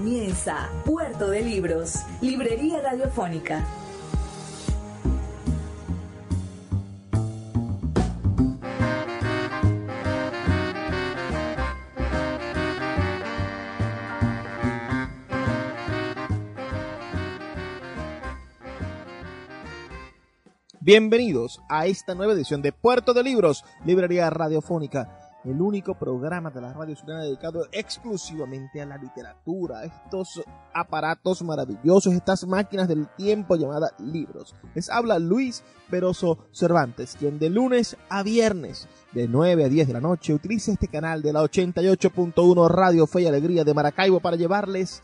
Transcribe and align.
Comienza 0.00 0.70
Puerto 0.86 1.28
de 1.28 1.42
Libros, 1.42 1.96
Librería 2.22 2.80
Radiofónica. 2.80 3.66
Bienvenidos 20.80 21.60
a 21.68 21.84
esta 21.84 22.14
nueva 22.14 22.32
edición 22.32 22.62
de 22.62 22.72
Puerto 22.72 23.12
de 23.12 23.22
Libros, 23.22 23.66
Librería 23.84 24.30
Radiofónica 24.30 25.19
el 25.44 25.60
único 25.60 25.94
programa 25.94 26.50
de 26.50 26.60
la 26.60 26.72
radio 26.72 26.94
chilena 26.94 27.22
dedicado 27.22 27.66
exclusivamente 27.72 28.80
a 28.80 28.86
la 28.86 28.98
literatura, 28.98 29.84
estos 29.84 30.42
aparatos 30.74 31.42
maravillosos, 31.42 32.12
estas 32.12 32.46
máquinas 32.46 32.88
del 32.88 33.08
tiempo 33.16 33.56
llamadas 33.56 33.92
libros. 33.98 34.54
Les 34.74 34.90
habla 34.90 35.18
Luis 35.18 35.62
Peroso 35.88 36.38
Cervantes, 36.52 37.16
quien 37.18 37.38
de 37.38 37.50
lunes 37.50 37.96
a 38.08 38.22
viernes, 38.22 38.88
de 39.12 39.28
9 39.28 39.64
a 39.64 39.68
10 39.68 39.88
de 39.88 39.92
la 39.94 40.00
noche, 40.00 40.34
utiliza 40.34 40.72
este 40.72 40.88
canal 40.88 41.22
de 41.22 41.32
la 41.32 41.42
88.1 41.42 42.68
Radio 42.68 43.06
Fe 43.06 43.22
y 43.22 43.26
Alegría 43.26 43.64
de 43.64 43.74
Maracaibo 43.74 44.20
para 44.20 44.36
llevarles 44.36 45.02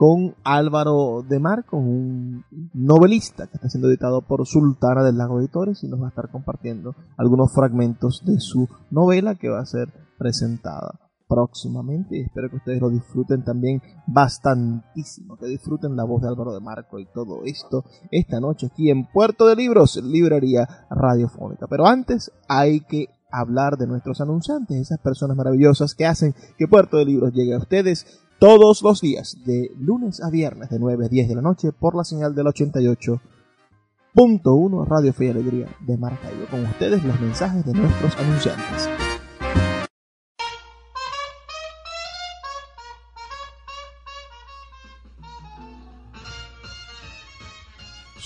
con 0.00 0.34
Álvaro 0.44 1.22
de 1.28 1.38
Marco, 1.38 1.76
un 1.76 2.42
novelista 2.72 3.48
que 3.48 3.56
está 3.56 3.68
siendo 3.68 3.90
editado 3.90 4.22
por 4.22 4.46
Sultana 4.46 5.02
del 5.02 5.18
Lago 5.18 5.40
Editores 5.40 5.84
y 5.84 5.88
nos 5.88 6.00
va 6.00 6.06
a 6.06 6.08
estar 6.08 6.30
compartiendo 6.30 6.94
algunos 7.18 7.52
fragmentos 7.52 8.22
de 8.24 8.40
su 8.40 8.66
novela 8.90 9.34
que 9.34 9.50
va 9.50 9.60
a 9.60 9.66
ser 9.66 9.92
presentada 10.16 10.98
próximamente 11.28 12.16
y 12.16 12.22
espero 12.22 12.48
que 12.48 12.56
ustedes 12.56 12.80
lo 12.80 12.88
disfruten 12.88 13.44
también 13.44 13.82
bastantísimo, 14.06 15.36
que 15.36 15.48
disfruten 15.48 15.94
la 15.96 16.04
voz 16.04 16.22
de 16.22 16.28
Álvaro 16.28 16.54
de 16.54 16.60
Marco 16.60 16.98
y 16.98 17.04
todo 17.04 17.42
esto 17.44 17.84
esta 18.10 18.40
noche 18.40 18.68
aquí 18.68 18.88
en 18.88 19.04
Puerto 19.04 19.48
de 19.48 19.56
Libros, 19.56 20.02
librería 20.02 20.66
radiofónica. 20.88 21.66
Pero 21.68 21.86
antes 21.86 22.32
hay 22.48 22.80
que 22.80 23.10
hablar 23.30 23.76
de 23.76 23.86
nuestros 23.86 24.22
anunciantes, 24.22 24.78
esas 24.78 24.98
personas 25.00 25.36
maravillosas 25.36 25.94
que 25.94 26.06
hacen 26.06 26.34
que 26.56 26.66
Puerto 26.68 26.96
de 26.96 27.04
Libros 27.04 27.34
llegue 27.34 27.52
a 27.52 27.58
ustedes 27.58 28.06
todos 28.40 28.82
los 28.82 29.00
días, 29.02 29.36
de 29.44 29.70
lunes 29.78 30.20
a 30.22 30.30
viernes, 30.30 30.70
de 30.70 30.80
9 30.80 31.04
a 31.04 31.08
10 31.08 31.28
de 31.28 31.34
la 31.36 31.42
noche, 31.42 31.72
por 31.72 31.94
la 31.94 32.04
señal 32.04 32.34
del 32.34 32.46
88.1 32.46 34.88
Radio 34.88 35.12
Fe 35.12 35.26
y 35.26 35.28
Alegría 35.28 35.68
de 35.86 35.98
Maracaibo. 35.98 36.46
Con 36.50 36.64
ustedes 36.64 37.04
los 37.04 37.20
mensajes 37.20 37.66
de 37.66 37.74
nuestros 37.74 38.16
anunciantes. 38.16 39.09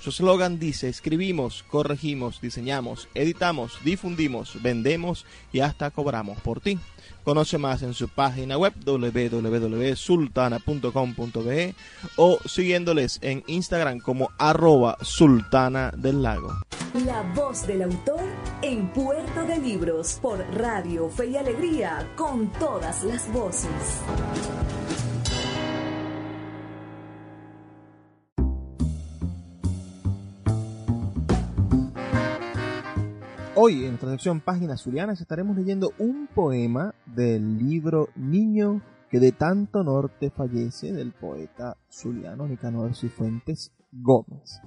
su 0.00 0.10
eslogan 0.10 0.58
dice, 0.58 0.88
escribimos, 0.88 1.64
corregimos, 1.68 2.40
diseñamos, 2.40 3.08
editamos, 3.14 3.78
difundimos, 3.84 4.60
vendemos 4.62 5.26
y 5.52 5.60
hasta 5.60 5.90
cobramos 5.90 6.40
por 6.40 6.60
ti. 6.60 6.78
Conoce 7.24 7.58
más 7.58 7.82
en 7.82 7.92
su 7.92 8.08
página 8.08 8.56
web 8.56 8.72
www.sultana.com.be 8.84 11.74
o 12.16 12.38
siguiéndoles 12.46 13.18
en 13.20 13.44
Instagram 13.46 13.98
como 13.98 14.30
arroba 14.38 14.96
sultana 15.02 15.92
del 15.94 16.22
lago. 16.22 16.56
La 17.04 17.20
voz 17.34 17.66
del 17.66 17.82
autor 17.82 18.24
en 18.62 18.88
Puerto 18.88 19.44
de 19.44 19.58
Libros 19.58 20.18
por 20.22 20.38
Radio 20.54 21.10
Fe 21.10 21.26
y 21.26 21.36
Alegría 21.36 22.10
con 22.16 22.50
todas 22.52 23.04
las 23.04 23.30
voces. 23.30 23.68
Hoy 33.60 33.86
en 33.86 33.98
Transacción 33.98 34.40
Páginas 34.40 34.82
Zulianas 34.82 35.20
estaremos 35.20 35.56
leyendo 35.56 35.90
un 35.98 36.28
poema 36.32 36.94
del 37.06 37.58
libro 37.58 38.08
Niño 38.14 38.82
que 39.10 39.18
de 39.18 39.32
tanto 39.32 39.82
norte 39.82 40.30
fallece 40.30 40.92
del 40.92 41.10
poeta 41.10 41.76
zuliano 41.90 42.46
Nicanor 42.46 42.94
Cifuentes 42.94 43.72
Gómez. 43.90 44.60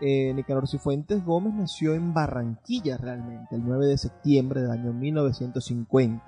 Eh, 0.00 0.32
Nicanor 0.34 0.68
Cifuentes 0.68 1.24
Gómez 1.24 1.52
nació 1.52 1.94
en 1.94 2.14
Barranquilla 2.14 2.96
realmente, 2.96 3.56
el 3.56 3.64
9 3.64 3.86
de 3.86 3.98
septiembre 3.98 4.62
del 4.62 4.70
año 4.70 4.92
1950. 4.92 6.22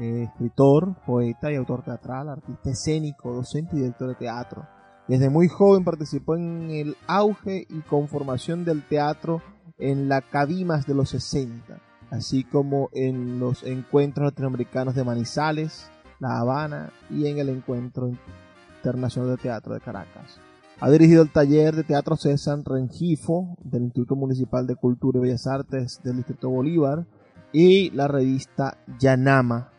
Eh, 0.00 0.24
escritor, 0.24 0.96
poeta 1.06 1.52
y 1.52 1.54
autor 1.54 1.84
teatral, 1.84 2.30
artista 2.30 2.70
escénico, 2.70 3.32
docente 3.32 3.76
y 3.76 3.78
director 3.82 4.08
de 4.08 4.16
teatro. 4.16 4.66
Desde 5.06 5.30
muy 5.30 5.46
joven 5.46 5.84
participó 5.84 6.34
en 6.34 6.72
el 6.72 6.96
auge 7.06 7.64
y 7.70 7.80
conformación 7.82 8.64
del 8.64 8.82
teatro 8.82 9.40
en 9.78 10.08
la 10.08 10.20
Cabimas 10.20 10.86
de 10.86 10.94
los 10.94 11.10
60, 11.10 11.80
así 12.10 12.44
como 12.44 12.90
en 12.92 13.38
los 13.38 13.62
encuentros 13.62 14.26
latinoamericanos 14.26 14.94
de 14.94 15.04
Manizales, 15.04 15.90
La 16.20 16.38
Habana 16.38 16.90
y 17.10 17.26
en 17.26 17.38
el 17.38 17.48
Encuentro 17.48 18.10
Internacional 18.78 19.30
de 19.30 19.42
Teatro 19.42 19.74
de 19.74 19.80
Caracas. 19.80 20.40
Ha 20.80 20.90
dirigido 20.90 21.22
el 21.22 21.30
taller 21.30 21.74
de 21.74 21.82
teatro 21.82 22.16
César 22.16 22.60
Rengifo 22.64 23.56
del 23.64 23.82
Instituto 23.82 24.14
Municipal 24.14 24.66
de 24.66 24.76
Cultura 24.76 25.18
y 25.18 25.22
Bellas 25.22 25.46
Artes 25.48 26.00
del 26.04 26.16
Distrito 26.16 26.50
Bolívar 26.50 27.04
y 27.52 27.90
la 27.90 28.06
revista 28.06 28.78
Yanama. 29.00 29.72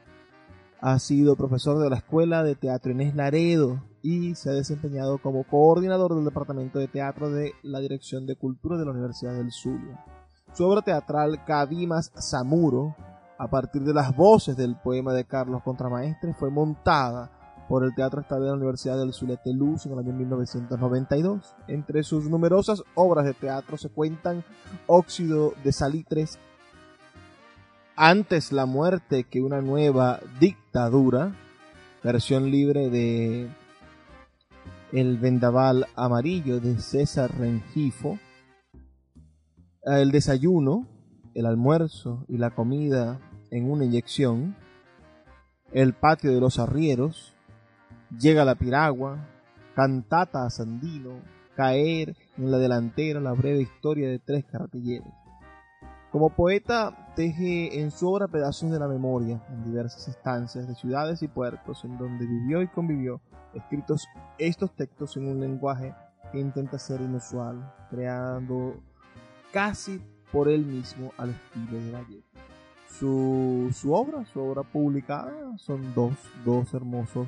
Ha 0.82 0.98
sido 1.00 1.36
profesor 1.36 1.78
de 1.80 1.90
la 1.90 1.98
Escuela 1.98 2.42
de 2.42 2.56
Teatro 2.56 2.92
Inés 2.92 3.14
Laredo 3.14 3.84
y 4.02 4.36
se 4.36 4.50
ha 4.50 4.54
desempeñado 4.54 5.18
como 5.18 5.44
coordinador 5.44 6.16
del 6.16 6.24
Departamento 6.24 6.80
de 6.80 6.88
Teatro 6.88 7.30
de 7.30 7.54
la 7.64 7.80
Dirección 7.80 8.26
de 8.26 8.38
Cultura 8.38 8.78
de 8.78 8.86
la 8.86 8.92
Universidad 8.92 9.34
del 9.34 9.52
Zulia. 9.52 10.06
Su 10.54 10.66
obra 10.66 10.82
teatral 10.82 11.44
Cabimas 11.44 12.12
Samuro, 12.16 12.96
a 13.38 13.50
partir 13.50 13.84
de 13.84 13.94
las 13.94 14.16
voces 14.16 14.56
del 14.56 14.78
poema 14.78 15.14
de 15.14 15.26
Carlos 15.26 15.64
Contramaestre, 15.64 16.34
fue 16.34 16.50
montada 16.50 17.30
por 17.68 17.84
el 17.84 17.94
Teatro 17.94 18.22
Estadio 18.22 18.46
de 18.46 18.50
la 18.50 18.56
Universidad 18.56 18.98
del 18.98 19.14
Zulete 19.14 19.54
Luz 19.54 19.86
en 19.86 19.92
el 19.94 20.00
año 20.00 20.14
1992. 20.14 21.56
Entre 21.68 22.04
sus 22.04 22.30
numerosas 22.30 22.84
obras 22.96 23.26
de 23.26 23.34
teatro 23.34 23.78
se 23.78 23.90
cuentan 23.90 24.44
Óxido 24.88 25.54
de 25.64 25.72
Salitres, 25.72 26.40
Antes 28.02 28.54
la 28.54 28.66
muerte 28.66 29.26
que 29.26 29.42
una 29.42 29.60
nueva 29.60 30.22
dictadura, 30.40 31.36
versión 32.02 32.50
libre 32.50 32.90
de 32.90 33.50
El 34.94 35.18
vendaval 35.18 35.86
amarillo 35.98 36.62
de 36.62 36.80
César 36.80 37.38
Rengifo, 37.38 38.18
El 39.84 40.12
desayuno, 40.12 40.88
el 41.34 41.46
almuerzo 41.46 42.24
y 42.30 42.38
la 42.38 42.52
comida 42.52 43.20
en 43.52 43.70
una 43.70 43.84
inyección, 43.84 44.56
El 45.74 45.92
patio 45.92 46.34
de 46.34 46.40
los 46.40 46.58
arrieros, 46.58 47.36
Llega 48.18 48.46
la 48.46 48.56
piragua, 48.56 49.28
Cantata 49.76 50.46
a 50.46 50.50
Sandino, 50.50 51.20
Caer 51.58 52.16
en 52.38 52.50
la 52.50 52.60
delantera 52.60 53.20
la 53.20 53.34
breve 53.34 53.60
historia 53.60 54.08
de 54.08 54.20
tres 54.20 54.46
cartilleros. 54.46 55.14
Como 56.14 56.30
poeta, 56.30 57.09
teje 57.20 57.82
en 57.82 57.92
su 57.92 58.10
obra 58.10 58.30
pedazos 58.30 58.72
de 58.72 58.80
la 58.80 58.88
memoria 58.88 59.44
en 59.50 59.66
diversas 59.66 60.08
estancias 60.08 60.66
de 60.70 60.74
ciudades 60.74 61.22
y 61.22 61.28
puertos 61.28 61.84
en 61.84 61.98
donde 61.98 62.26
vivió 62.26 62.62
y 62.62 62.70
convivió, 62.70 63.20
escritos 63.54 64.08
estos 64.38 64.74
textos 64.74 65.18
en 65.18 65.28
un 65.28 65.42
lenguaje 65.42 65.94
que 66.32 66.40
intenta 66.40 66.80
ser 66.80 67.02
inusual, 67.02 67.74
creando 67.90 68.82
casi 69.52 70.02
por 70.32 70.48
él 70.48 70.66
mismo 70.66 71.12
al 71.18 71.32
estilo 71.32 71.78
de 71.78 71.92
Gallego. 71.92 72.24
Su, 72.88 73.70
su 73.74 73.92
obra, 73.92 74.24
su 74.24 74.40
obra 74.40 74.64
publicada, 74.64 75.58
son 75.58 75.94
dos, 75.94 76.14
dos 76.46 76.74
hermosos 76.74 77.28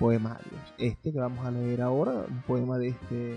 poemarios. 0.00 0.74
Este 0.78 1.12
que 1.12 1.20
vamos 1.20 1.46
a 1.46 1.52
leer 1.52 1.80
ahora, 1.80 2.24
un 2.28 2.42
poema 2.42 2.76
de 2.76 2.88
este 2.88 3.36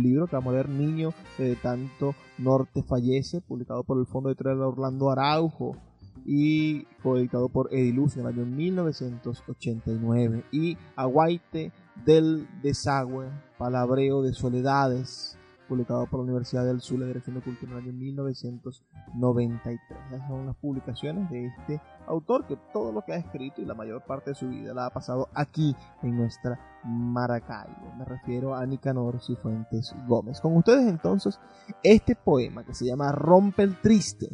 libro 0.00 0.26
que 0.26 0.36
vamos 0.36 0.52
a 0.52 0.54
leer, 0.54 0.68
Niño 0.68 1.12
de 1.38 1.56
tanto 1.56 2.14
norte 2.38 2.82
fallece, 2.82 3.40
publicado 3.40 3.82
por 3.84 3.98
el 3.98 4.06
Fondo 4.06 4.28
Editorial 4.28 4.58
de 4.58 4.64
Orlando 4.64 5.10
Araujo 5.10 5.76
y 6.24 6.84
coeditado 7.02 7.48
por 7.48 7.72
Ediluz 7.72 8.16
en 8.16 8.22
el 8.22 8.28
año 8.28 8.46
1989. 8.46 10.44
Y 10.52 10.76
Aguaite 10.96 11.72
del 12.04 12.46
Desagüe, 12.62 13.28
Palabreo 13.58 14.22
de 14.22 14.32
Soledades, 14.32 15.36
publicado 15.70 16.04
por 16.06 16.18
la 16.18 16.24
Universidad 16.24 16.66
del 16.66 16.80
Sur, 16.80 16.98
la 16.98 17.06
Dirección 17.06 17.36
de 17.36 17.42
Cultura 17.42 17.70
en 17.70 17.78
el 17.78 17.84
año 17.84 17.92
1993. 17.92 19.98
Esas 20.12 20.26
son 20.26 20.46
las 20.46 20.56
publicaciones 20.56 21.30
de 21.30 21.46
este 21.46 21.80
autor 22.08 22.44
que 22.48 22.58
todo 22.72 22.90
lo 22.90 23.02
que 23.02 23.12
ha 23.12 23.16
escrito 23.16 23.62
y 23.62 23.64
la 23.64 23.74
mayor 23.74 24.04
parte 24.04 24.30
de 24.30 24.34
su 24.34 24.48
vida 24.48 24.74
la 24.74 24.86
ha 24.86 24.90
pasado 24.90 25.28
aquí 25.32 25.76
en 26.02 26.16
nuestra 26.16 26.58
Maracaibo. 26.84 27.94
Me 27.96 28.04
refiero 28.04 28.56
a 28.56 28.66
Nicanor 28.66 29.22
Cifuentes 29.22 29.94
Gómez. 30.08 30.40
Con 30.40 30.56
ustedes 30.56 30.88
entonces 30.88 31.38
este 31.84 32.16
poema 32.16 32.64
que 32.64 32.74
se 32.74 32.86
llama 32.86 33.12
Rompe 33.12 33.62
el 33.62 33.80
Triste 33.80 34.28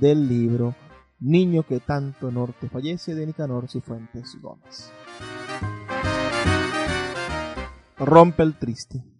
del 0.00 0.26
libro 0.26 0.74
Niño 1.20 1.62
que 1.62 1.78
tanto 1.78 2.32
norte 2.32 2.68
fallece 2.68 3.14
de 3.14 3.26
Nicanor 3.26 3.68
Cifuentes 3.68 4.36
Gómez. 4.42 4.90
Rompe 7.96 8.42
el 8.42 8.58
triste. 8.58 9.17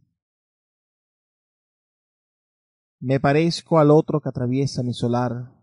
Me 3.00 3.20
parezco 3.20 3.78
al 3.78 3.92
otro 3.92 4.20
que 4.20 4.28
atraviesa 4.28 4.82
mi 4.82 4.92
solar 4.92 5.54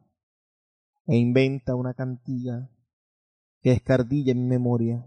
e 1.05 1.17
inventa 1.17 1.75
una 1.75 1.93
cantiga 1.93 2.71
que 3.61 3.73
escardilla 3.73 4.33
mi 4.33 4.43
memoria 4.43 5.05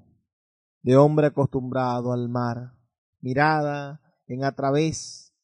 de 0.83 0.97
hombre 0.97 1.29
acostumbrado 1.29 2.13
al 2.13 2.29
mar, 2.29 2.75
mirada 3.21 4.01
en 4.27 4.45
a 4.45 4.53
través 4.53 5.35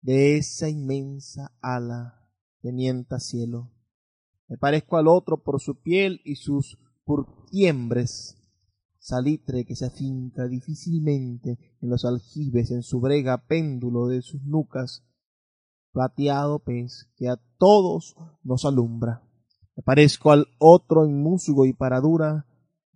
de 0.00 0.36
esa 0.36 0.68
inmensa 0.68 1.56
ala 1.60 2.28
que 2.60 2.72
mienta 2.72 3.20
cielo. 3.20 3.70
Me 4.48 4.58
parezco 4.58 4.96
al 4.96 5.06
otro 5.06 5.44
por 5.44 5.60
su 5.60 5.80
piel 5.80 6.20
y 6.24 6.34
sus 6.34 6.76
purtiembres, 7.04 8.36
salitre 8.98 9.64
que 9.64 9.76
se 9.76 9.86
afinca 9.86 10.48
difícilmente 10.48 11.76
en 11.80 11.88
los 11.88 12.04
aljibes, 12.04 12.72
en 12.72 12.82
su 12.82 13.00
brega 13.00 13.46
péndulo 13.46 14.08
de 14.08 14.22
sus 14.22 14.42
nucas, 14.42 15.04
plateado 15.92 16.58
pez 16.58 17.08
que 17.16 17.28
a 17.28 17.38
todos 17.58 18.16
nos 18.42 18.64
alumbra. 18.64 19.22
Me 19.76 19.82
parezco 19.82 20.32
al 20.32 20.46
otro 20.58 21.04
en 21.04 21.22
musgo 21.22 21.64
y 21.64 21.72
paradura, 21.72 22.46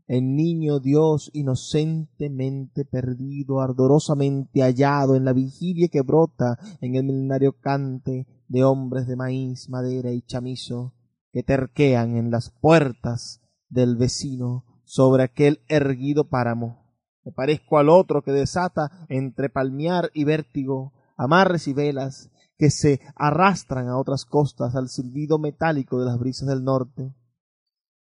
en 0.09 0.37
niño 0.37 0.79
Dios 0.79 1.31
inocentemente 1.33 2.85
perdido, 2.85 3.61
ardorosamente 3.61 4.63
hallado 4.63 5.17
en 5.17 5.25
la 5.25 5.33
vigilia 5.33 5.89
que 5.89 6.03
brota 6.03 6.59
en 6.81 6.95
el 6.95 7.05
milenario 7.05 7.59
cante 7.61 8.27
de 8.49 8.65
hombres 8.65 9.07
de 9.07 9.17
maíz, 9.17 9.69
madera 9.69 10.13
y 10.13 10.23
chamizo, 10.23 10.95
que 11.33 11.43
terquean 11.43 12.17
en 12.17 12.31
las 12.31 12.51
puertas 12.51 13.43
del 13.69 13.97
vecino 13.97 14.65
sobre 14.85 15.25
aquel 15.25 15.61
erguido 15.69 16.29
páramo. 16.29 16.87
Me 17.25 17.33
parezco 17.33 17.79
al 17.79 17.89
otro 17.89 18.23
que 18.23 18.31
desata 18.31 19.07
entre 19.09 19.51
palmear 19.51 20.11
y 20.15 20.23
vértigo, 20.23 20.93
amarres 21.17 21.67
y 21.67 21.73
velas, 21.73 22.31
que 22.59 22.71
se 22.71 23.01
arrastran 23.15 23.89
a 23.89 23.99
otras 23.99 24.25
costas 24.25 24.75
al 24.75 24.89
silbido 24.89 25.39
metálico 25.39 25.99
de 25.99 26.07
las 26.07 26.19
brisas 26.19 26.49
del 26.49 26.65
norte. 26.65 27.15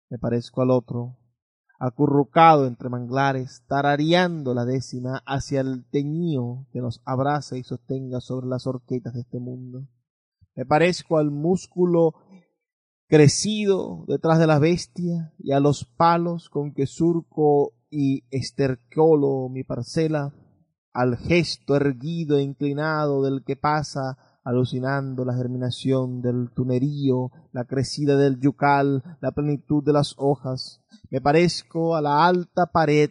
Me 0.08 0.18
parezco 0.18 0.62
al 0.62 0.70
otro, 0.70 1.18
acurrucado 1.78 2.66
entre 2.66 2.88
manglares, 2.88 3.64
tarareando 3.68 4.54
la 4.54 4.64
décima 4.64 5.22
hacia 5.26 5.60
el 5.60 5.84
teñío 5.90 6.66
que 6.72 6.80
nos 6.80 7.02
abraza 7.04 7.56
y 7.56 7.64
sostenga 7.64 8.20
sobre 8.20 8.46
las 8.46 8.66
horquetas 8.66 9.14
de 9.14 9.20
este 9.20 9.38
mundo. 9.38 9.88
Me 10.54 10.64
parezco 10.64 11.18
al 11.18 11.30
músculo 11.30 12.14
crecido 13.08 14.04
detrás 14.08 14.38
de 14.38 14.46
la 14.46 14.58
bestia 14.58 15.34
y 15.38 15.52
a 15.52 15.60
los 15.60 15.84
palos 15.84 16.48
con 16.48 16.72
que 16.72 16.86
surco 16.86 17.74
y 17.90 18.24
estercolo 18.30 19.48
mi 19.48 19.64
parcela, 19.64 20.34
al 20.92 21.18
gesto 21.18 21.76
erguido 21.76 22.38
e 22.38 22.42
inclinado 22.42 23.22
del 23.22 23.44
que 23.44 23.54
pasa 23.54 24.16
alucinando 24.46 25.24
la 25.24 25.34
germinación 25.34 26.22
del 26.22 26.52
tunerío, 26.54 27.32
la 27.50 27.64
crecida 27.64 28.16
del 28.16 28.38
yucal, 28.38 29.02
la 29.20 29.32
plenitud 29.32 29.82
de 29.82 29.92
las 29.92 30.14
hojas. 30.18 30.84
Me 31.10 31.20
parezco 31.20 31.96
a 31.96 32.00
la 32.00 32.24
alta 32.24 32.66
pared 32.66 33.10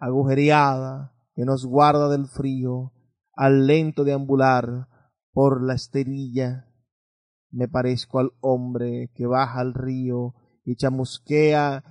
agujereada 0.00 1.14
que 1.36 1.44
nos 1.44 1.64
guarda 1.64 2.08
del 2.08 2.26
frío, 2.26 2.92
al 3.34 3.68
lento 3.68 4.02
deambular 4.02 4.88
por 5.32 5.62
la 5.62 5.74
esterilla. 5.74 6.68
Me 7.52 7.68
parezco 7.68 8.18
al 8.18 8.32
hombre 8.40 9.12
que 9.14 9.26
baja 9.26 9.60
al 9.60 9.74
río 9.74 10.34
y 10.64 10.74
chamusquea 10.74 11.84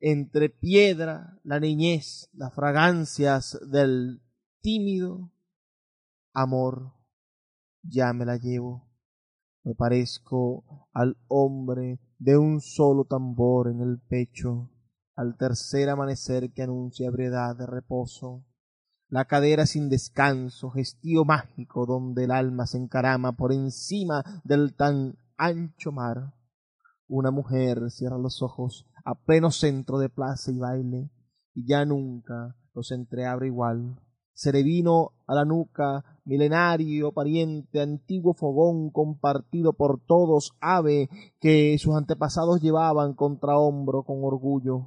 entre 0.00 0.48
piedra 0.48 1.38
la 1.44 1.60
niñez, 1.60 2.28
las 2.32 2.52
fragancias 2.54 3.56
del 3.70 4.20
tímido 4.62 5.30
amor 6.32 6.99
ya 7.82 8.12
me 8.12 8.24
la 8.24 8.36
llevo. 8.36 8.88
Me 9.62 9.74
parezco 9.74 10.88
al 10.92 11.16
hombre 11.28 12.00
de 12.18 12.36
un 12.36 12.60
solo 12.60 13.04
tambor 13.04 13.68
en 13.68 13.80
el 13.80 13.98
pecho, 14.00 14.70
al 15.16 15.36
tercer 15.36 15.90
amanecer 15.90 16.52
que 16.52 16.62
anuncia 16.62 17.06
ebriedad 17.06 17.56
de 17.56 17.66
reposo, 17.66 18.44
la 19.08 19.24
cadera 19.24 19.66
sin 19.66 19.88
descanso, 19.88 20.70
gestío 20.70 21.24
mágico 21.24 21.84
donde 21.84 22.24
el 22.24 22.30
alma 22.30 22.66
se 22.66 22.78
encarama 22.78 23.32
por 23.32 23.52
encima 23.52 24.22
del 24.44 24.74
tan 24.76 25.18
ancho 25.36 25.90
mar. 25.92 26.34
Una 27.08 27.32
mujer 27.32 27.90
cierra 27.90 28.18
los 28.18 28.40
ojos 28.40 28.86
a 29.04 29.14
pleno 29.16 29.50
centro 29.50 29.98
de 29.98 30.08
plaza 30.08 30.52
y 30.52 30.58
baile, 30.58 31.10
y 31.54 31.66
ya 31.66 31.84
nunca 31.84 32.56
los 32.72 32.92
entreabre 32.92 33.48
igual 33.48 34.00
se 34.34 34.52
vino 34.62 35.12
a 35.26 35.34
la 35.34 35.44
nuca, 35.44 36.04
milenario, 36.24 37.12
pariente, 37.12 37.80
antiguo 37.80 38.34
fogón 38.34 38.90
compartido 38.90 39.72
por 39.72 40.00
todos, 40.00 40.56
ave 40.60 41.08
que 41.40 41.76
sus 41.78 41.94
antepasados 41.94 42.60
llevaban 42.60 43.14
contra 43.14 43.58
hombro 43.58 44.02
con 44.02 44.24
orgullo. 44.24 44.86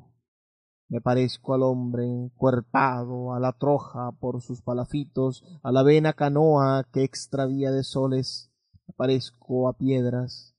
Me 0.89 1.01
parezco 1.01 1.53
al 1.53 1.63
hombre 1.63 2.31
cuerpado, 2.35 3.33
a 3.33 3.39
la 3.39 3.53
troja 3.53 4.12
por 4.19 4.41
sus 4.41 4.62
palafitos, 4.62 5.43
a 5.63 5.71
la 5.71 5.83
vena 5.83 6.13
canoa 6.13 6.85
que 6.91 7.03
extravía 7.03 7.71
de 7.71 7.83
soles, 7.83 8.51
me 8.88 8.93
parezco 8.95 9.69
a 9.69 9.73
piedras 9.73 10.55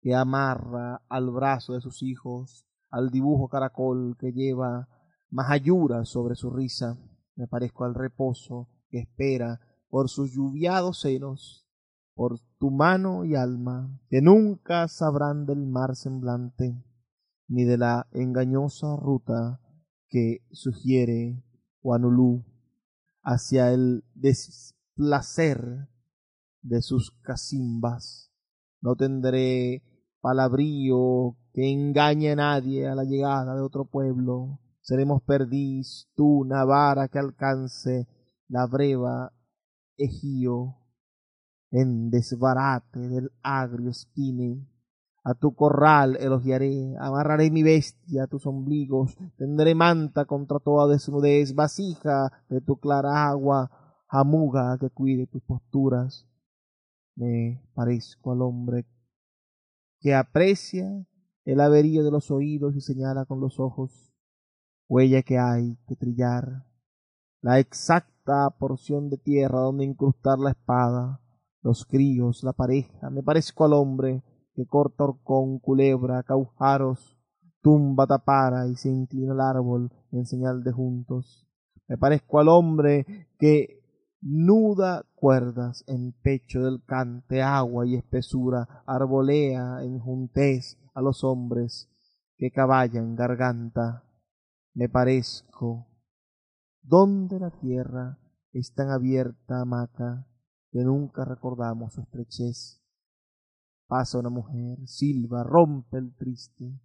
que 0.00 0.14
amarra 0.14 1.02
al 1.08 1.30
brazo 1.30 1.72
de 1.72 1.80
sus 1.80 2.02
hijos, 2.02 2.66
al 2.90 3.10
dibujo 3.10 3.48
caracol 3.48 4.16
que 4.18 4.32
lleva 4.32 4.88
majayura 5.30 6.04
sobre 6.04 6.36
su 6.36 6.50
risa 6.50 6.96
me 7.36 7.46
parezco 7.46 7.84
al 7.84 7.94
reposo 7.94 8.68
que 8.88 8.98
espera 8.98 9.60
por 9.88 10.08
sus 10.08 10.32
lluviados 10.32 11.00
senos, 11.00 11.66
por 12.14 12.40
tu 12.58 12.70
mano 12.70 13.24
y 13.24 13.34
alma, 13.34 14.00
que 14.08 14.20
nunca 14.22 14.88
sabrán 14.88 15.46
del 15.46 15.66
mar 15.66 15.94
semblante, 15.96 16.82
ni 17.48 17.64
de 17.64 17.78
la 17.78 18.08
engañosa 18.12 18.96
ruta 18.96 19.60
que 20.08 20.46
sugiere 20.50 21.42
Wanulu 21.82 22.44
hacia 23.22 23.72
el 23.72 24.04
desplacer 24.14 25.88
de 26.62 26.82
sus 26.82 27.12
casimbas. 27.22 28.32
No 28.80 28.96
tendré 28.96 29.82
palabrío 30.20 31.36
que 31.52 31.70
engañe 31.70 32.32
a 32.32 32.36
nadie 32.36 32.88
a 32.88 32.94
la 32.94 33.04
llegada 33.04 33.54
de 33.54 33.60
otro 33.60 33.84
pueblo. 33.84 34.60
Seremos 34.86 35.20
perdiz, 35.22 36.08
tú, 36.14 36.44
Navara, 36.44 37.08
que 37.08 37.18
alcance 37.18 38.06
la 38.46 38.68
breva 38.68 39.32
Ejío 39.96 40.76
en 41.72 42.08
desbarate 42.08 43.00
del 43.00 43.32
agrio 43.42 43.90
espine. 43.90 44.64
A 45.24 45.34
tu 45.34 45.56
corral 45.56 46.16
elogiaré, 46.20 46.94
amarraré 47.00 47.50
mi 47.50 47.64
bestia 47.64 48.22
a 48.22 48.26
tus 48.28 48.46
ombligos, 48.46 49.18
tendré 49.36 49.74
manta 49.74 50.24
contra 50.24 50.60
toda 50.60 50.86
desnudez, 50.86 51.52
vasija 51.56 52.30
de 52.48 52.60
tu 52.60 52.78
clara 52.78 53.28
agua, 53.28 53.68
jamuga 54.06 54.78
que 54.78 54.90
cuide 54.90 55.26
tus 55.26 55.42
posturas. 55.42 56.28
Me 57.16 57.60
parezco 57.74 58.30
al 58.30 58.42
hombre 58.42 58.86
que 59.98 60.14
aprecia 60.14 61.04
el 61.44 61.60
averío 61.60 62.04
de 62.04 62.12
los 62.12 62.30
oídos 62.30 62.76
y 62.76 62.80
señala 62.80 63.24
con 63.24 63.40
los 63.40 63.58
ojos, 63.58 64.05
huella 64.88 65.22
que 65.22 65.38
hay 65.38 65.76
que 65.86 65.96
trillar, 65.96 66.64
la 67.40 67.58
exacta 67.58 68.50
porción 68.58 69.08
de 69.10 69.18
tierra 69.18 69.60
donde 69.60 69.84
incrustar 69.84 70.38
la 70.38 70.50
espada, 70.50 71.20
los 71.62 71.84
críos, 71.84 72.42
la 72.42 72.52
pareja, 72.52 73.10
me 73.10 73.22
parezco 73.22 73.64
al 73.64 73.72
hombre 73.72 74.22
que 74.54 74.66
corta 74.66 75.04
horcón, 75.04 75.58
culebra, 75.58 76.22
caujaros, 76.22 77.16
tumba 77.60 78.06
tapara 78.06 78.68
y 78.68 78.76
se 78.76 78.88
inclina 78.88 79.32
el 79.32 79.40
árbol 79.40 79.92
en 80.12 80.24
señal 80.24 80.62
de 80.62 80.72
juntos. 80.72 81.46
Me 81.88 81.98
parezco 81.98 82.38
al 82.40 82.48
hombre 82.48 83.28
que 83.38 83.82
nuda 84.20 85.04
cuerdas 85.14 85.84
en 85.86 86.12
pecho 86.12 86.64
del 86.64 86.84
cante, 86.84 87.42
agua 87.42 87.86
y 87.86 87.96
espesura, 87.96 88.82
arbolea 88.86 89.82
en 89.82 89.98
juntez 89.98 90.78
a 90.94 91.02
los 91.02 91.22
hombres 91.22 91.88
que 92.36 92.50
caballan 92.50 93.14
garganta. 93.14 94.05
Me 94.76 94.90
parezco. 94.90 95.86
¿Dónde 96.82 97.40
la 97.40 97.50
tierra 97.50 98.18
es 98.52 98.74
tan 98.74 98.90
abierta, 98.90 99.62
hamaca, 99.62 100.28
que 100.70 100.80
nunca 100.80 101.24
recordamos 101.24 101.94
su 101.94 102.02
estrechez? 102.02 102.82
Pasa 103.86 104.18
una 104.18 104.28
mujer, 104.28 104.86
silba, 104.86 105.42
rompe 105.44 105.96
el 105.96 106.14
triste. 106.14 106.78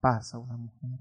Pasa 0.00 0.38
una 0.38 0.58
mujer. 0.58 1.00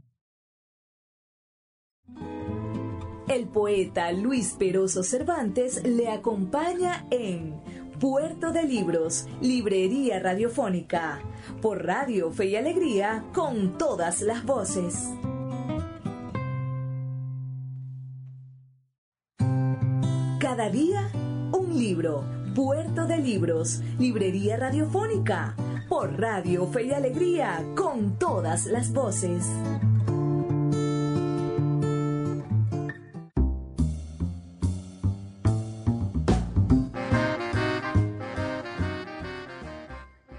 El 3.27 3.49
poeta 3.49 4.13
Luis 4.13 4.53
Peroso 4.53 5.03
Cervantes 5.03 5.83
le 5.83 6.09
acompaña 6.09 7.05
en 7.11 7.59
Puerto 7.99 8.53
de 8.53 8.63
Libros, 8.63 9.27
Librería 9.41 10.19
Radiofónica, 10.19 11.19
por 11.61 11.85
Radio 11.85 12.31
Fe 12.31 12.45
y 12.45 12.55
Alegría, 12.55 13.25
con 13.33 13.77
todas 13.77 14.21
las 14.21 14.45
voces. 14.45 15.09
Cada 20.55 20.69
día, 20.69 21.09
un 21.51 21.79
libro. 21.79 22.23
Puerto 22.53 23.07
de 23.07 23.17
Libros, 23.17 23.81
Librería 23.97 24.55
Radiofónica, 24.55 25.55
por 25.89 26.21
Radio 26.21 26.67
Fe 26.67 26.83
y 26.83 26.91
Alegría, 26.91 27.65
con 27.75 28.19
todas 28.19 28.67
las 28.67 28.93
voces. 28.93 29.47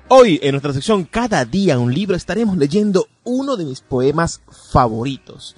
Hoy 0.07 0.39
en 0.45 0.53
nuestra 0.53 0.73
sección 0.73 1.03
Cada 1.07 1.45
día 1.45 1.77
un 1.81 1.93
libro 1.93 2.15
estaremos 2.15 2.57
leyendo 2.57 3.09
uno 3.25 3.57
de 3.57 3.65
mis 3.65 3.81
poemas 3.81 4.43
favoritos, 4.71 5.57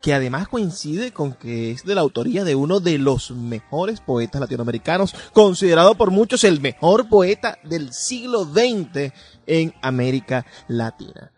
que 0.00 0.14
además 0.14 0.48
coincide 0.48 1.12
con 1.12 1.34
que 1.34 1.72
es 1.72 1.84
de 1.84 1.94
la 1.94 2.00
autoría 2.00 2.44
de 2.44 2.54
uno 2.54 2.80
de 2.80 2.98
los 2.98 3.30
mejores 3.32 4.00
poetas 4.00 4.40
latinoamericanos, 4.40 5.14
considerado 5.32 5.94
por 5.94 6.10
muchos 6.10 6.44
el 6.44 6.60
mejor 6.60 7.08
poeta 7.08 7.58
del 7.64 7.92
siglo 7.92 8.44
XX 8.44 9.12
en 9.46 9.74
América 9.82 10.46
Latina. 10.68 11.32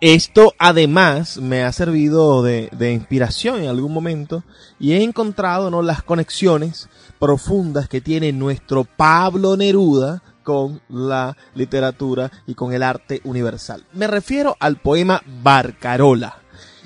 Esto 0.00 0.54
además 0.58 1.36
me 1.36 1.62
ha 1.62 1.72
servido 1.72 2.42
de, 2.42 2.70
inspiración 2.92 3.62
en 3.62 3.68
algún 3.68 3.92
momento 3.92 4.44
y 4.78 4.92
he 4.92 5.02
encontrado 5.02 5.70
¿no? 5.70 5.82
las 5.82 6.02
conexiones 6.02 6.88
profundas 7.18 7.86
que 7.86 8.00
tiene 8.00 8.32
nuestro 8.32 8.84
Pablo 8.84 9.58
Neruda 9.58 10.22
con 10.42 10.80
la 10.88 11.36
literatura 11.54 12.32
y 12.46 12.54
con 12.54 12.72
el 12.72 12.82
arte 12.82 13.20
universal. 13.24 13.84
Me 13.92 14.06
refiero 14.06 14.56
al 14.58 14.76
poema 14.76 15.22
Barcarola. 15.42 16.39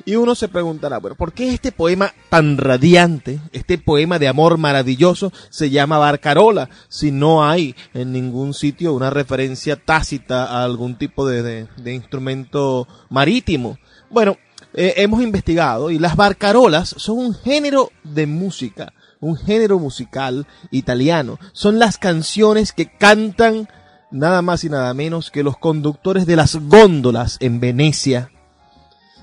Y 0.05 0.17
uno 0.17 0.35
se 0.35 0.49
preguntará, 0.49 0.99
bueno, 0.99 1.17
¿por 1.17 1.33
qué 1.33 1.53
este 1.53 1.73
poema 1.73 2.13
tan 2.29 2.59
radiante, 2.59 3.41
este 3.53 3.79
poema 3.79 4.19
de 4.19 4.29
amor 4.29 4.59
maravilloso, 4.59 5.33
se 5.51 5.71
llama 5.71 5.99
Barcarola? 5.99 6.69
Si 6.89 7.11
no 7.11 7.49
hay 7.49 7.75
en 7.93 8.13
ningún 8.13 8.55
sitio 8.55 8.95
una 8.95 9.11
referencia 9.11 9.77
tácita 9.77 10.45
a 10.45 10.65
algún 10.65 10.97
tipo 10.97 11.27
de, 11.27 11.67
de, 11.77 11.95
instrumento 11.95 12.89
marítimo. 13.09 13.79
Bueno, 14.11 14.37
eh, 14.75 14.95
hemos 14.97 15.23
investigado 15.23 15.91
y 15.91 15.99
las 15.99 16.17
barcarolas 16.17 16.95
son 16.99 17.19
un 17.19 17.35
género 17.35 17.91
de 18.03 18.27
música 18.27 18.93
un 19.25 19.37
género 19.37 19.79
musical 19.79 20.47
italiano. 20.71 21.39
Son 21.53 21.79
las 21.79 21.97
canciones 21.99 22.73
que 22.73 22.87
cantan 22.87 23.69
nada 24.11 24.43
más 24.43 24.65
y 24.65 24.69
nada 24.69 24.93
menos 24.95 25.31
que 25.31 25.43
los 25.43 25.59
conductores 25.59 26.27
de 26.27 26.37
las 26.37 26.57
góndolas 26.57 27.39
en 27.41 27.59
Venecia. 27.59 28.31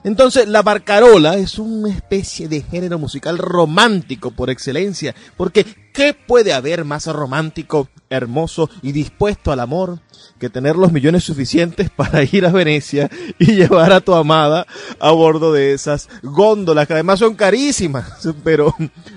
Entonces 0.03 0.47
la 0.47 0.63
barcarola 0.63 1.35
es 1.35 1.59
una 1.59 1.89
especie 1.89 2.47
de 2.47 2.61
género 2.61 2.97
musical 2.97 3.37
romántico 3.37 4.31
por 4.31 4.49
excelencia, 4.49 5.13
porque 5.37 5.63
¿qué 5.93 6.15
puede 6.15 6.53
haber 6.53 6.85
más 6.85 7.05
romántico, 7.05 7.87
hermoso 8.09 8.67
y 8.81 8.93
dispuesto 8.93 9.51
al 9.51 9.59
amor 9.59 9.99
que 10.39 10.49
tener 10.49 10.75
los 10.75 10.91
millones 10.91 11.23
suficientes 11.23 11.91
para 11.91 12.23
ir 12.31 12.47
a 12.47 12.51
Venecia 12.51 13.11
y 13.37 13.53
llevar 13.53 13.93
a 13.93 14.01
tu 14.01 14.15
amada 14.15 14.65
a 14.99 15.11
bordo 15.11 15.53
de 15.53 15.73
esas 15.73 16.09
góndolas, 16.23 16.87
que 16.87 16.93
además 16.93 17.19
son 17.19 17.35
carísimas? 17.35 18.27
Pero 18.43 18.73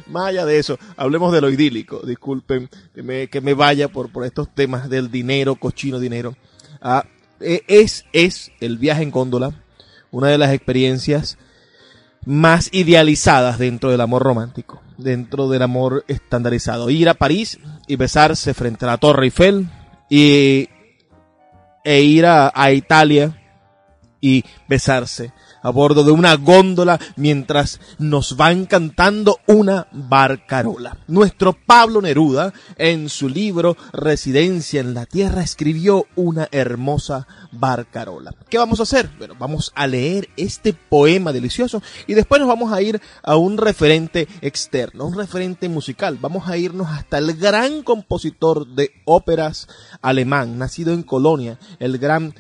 más 0.07 0.27
allá 0.27 0.45
de 0.45 0.59
eso, 0.59 0.79
hablemos 0.99 1.33
de 1.33 1.41
lo 1.41 1.49
idílico, 1.49 2.01
disculpen 2.05 2.69
que 2.95 3.03
me, 3.03 3.29
que 3.29 3.41
me 3.41 3.55
vaya 3.55 3.89
por, 3.89 4.13
por 4.13 4.27
estos 4.27 4.55
temas 4.55 4.91
del 4.91 5.11
dinero, 5.11 5.57
cochino 5.57 5.99
dinero. 5.99 6.37
Ah, 6.83 7.07
e, 7.41 7.63
es, 7.69 8.05
es 8.13 8.53
el 8.61 8.77
viaje 8.77 9.03
en 9.03 9.11
góndola 9.11 9.64
una 10.15 10.29
de 10.29 10.39
las 10.39 10.53
experiencias 10.53 11.39
más 12.25 12.69
idealizadas 12.73 13.59
dentro 13.59 13.91
del 13.91 14.01
amor 14.01 14.23
romántico, 14.23 14.81
dentro 14.97 15.49
del 15.49 15.63
amor 15.63 16.05
estandarizado. 16.07 16.89
Ir 16.89 17.09
a 17.09 17.15
París 17.15 17.59
y 17.89 17.97
besarse 17.97 18.55
frente 18.55 18.85
a 18.85 18.89
la 18.89 18.99
Torre 18.99 19.25
Eiffel 19.25 19.69
y, 20.09 20.69
e 21.85 22.01
ir 22.01 22.27
a, 22.27 22.53
a 22.55 22.71
Italia 22.71 23.43
y 24.21 24.45
besarse 24.69 25.33
a 25.65 25.71
bordo 25.71 26.05
de 26.05 26.13
una 26.13 26.37
góndola 26.37 27.01
mientras 27.17 27.81
nos 27.99 28.37
van 28.37 28.67
cantando 28.67 29.41
una 29.47 29.89
barcarola. 29.93 30.99
Nuestro 31.09 31.55
Pablo 31.55 32.03
Neruda, 32.03 32.53
en 32.77 33.09
su 33.09 33.31
libro 33.31 33.77
Residencia 33.93 34.81
en 34.81 34.93
la 34.93 35.07
Tierra, 35.07 35.43
escribió 35.43 36.07
una 36.17 36.49
hermosa 36.53 37.27
barcarola. 37.51 38.35
¿Qué 38.51 38.59
vamos 38.59 38.79
a 38.79 38.83
hacer? 38.83 39.11
Bueno, 39.17 39.35
vamos 39.39 39.73
a 39.75 39.87
leer 39.87 40.29
este 40.37 40.75
poema 40.75 41.33
delicioso 41.33 41.83
y 42.07 42.13
después 42.13 42.41
nos 42.41 42.49
vamos 42.49 42.71
a 42.71 42.83
ir 42.83 43.01
a 43.23 43.37
un 43.37 43.57
referente 43.57 44.29
externo, 44.43 45.07
un 45.07 45.17
referente 45.17 45.71
musical. 45.71 46.19
Vamos 46.21 46.47
a 46.47 46.59
irnos 46.59 46.89
hasta 46.89 47.17
el 47.17 47.35
gran 47.39 47.83
compositor 47.83 48.67
de 48.67 48.91
óperas 49.07 49.67
alemán, 50.03 50.59
nacido 50.59 50.93
en 50.93 51.03
Colonia, 51.03 51.59
el 51.79 51.97
gran 51.97 52.35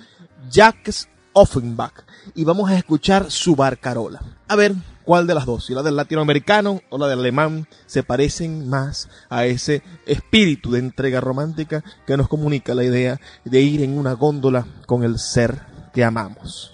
Jacques 0.50 1.08
Offenbach 1.32 2.04
y 2.34 2.44
vamos 2.44 2.70
a 2.70 2.76
escuchar 2.76 3.30
su 3.30 3.56
barcarola. 3.56 4.20
A 4.48 4.56
ver 4.56 4.74
cuál 5.04 5.26
de 5.26 5.34
las 5.34 5.46
dos, 5.46 5.66
si 5.66 5.74
la 5.74 5.82
del 5.82 5.96
latinoamericano 5.96 6.80
o 6.90 6.98
la 6.98 7.06
del 7.06 7.20
alemán, 7.20 7.68
se 7.86 8.02
parecen 8.02 8.68
más 8.68 9.08
a 9.28 9.44
ese 9.44 9.82
espíritu 10.06 10.72
de 10.72 10.80
entrega 10.80 11.20
romántica 11.20 11.84
que 12.06 12.16
nos 12.16 12.28
comunica 12.28 12.74
la 12.74 12.84
idea 12.84 13.20
de 13.44 13.60
ir 13.60 13.82
en 13.82 13.98
una 13.98 14.12
góndola 14.14 14.66
con 14.86 15.04
el 15.04 15.18
ser 15.18 15.60
que 15.92 16.04
amamos. 16.04 16.72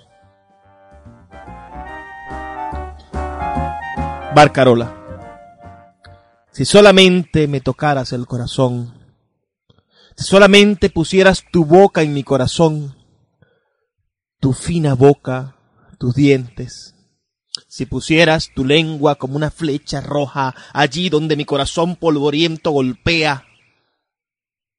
Barcarola. 4.34 4.96
Si 6.52 6.64
solamente 6.64 7.48
me 7.48 7.60
tocaras 7.60 8.12
el 8.12 8.26
corazón, 8.26 8.94
si 10.16 10.24
solamente 10.24 10.90
pusieras 10.90 11.44
tu 11.50 11.64
boca 11.64 12.02
en 12.02 12.12
mi 12.12 12.22
corazón, 12.22 12.94
tu 14.40 14.54
fina 14.54 14.94
boca, 14.94 15.56
tus 15.98 16.14
dientes. 16.14 16.94
Si 17.68 17.84
pusieras 17.84 18.50
tu 18.54 18.64
lengua 18.64 19.16
como 19.16 19.36
una 19.36 19.50
flecha 19.50 20.00
roja 20.00 20.54
allí 20.72 21.10
donde 21.10 21.36
mi 21.36 21.44
corazón 21.44 21.96
polvoriento 21.96 22.70
golpea, 22.70 23.44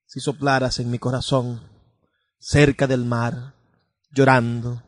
si 0.07 0.19
soplaras 0.19 0.79
en 0.79 0.89
mi 0.89 0.97
corazón, 0.97 1.61
cerca 2.39 2.87
del 2.87 3.05
mar, 3.05 3.53
llorando, 4.11 4.83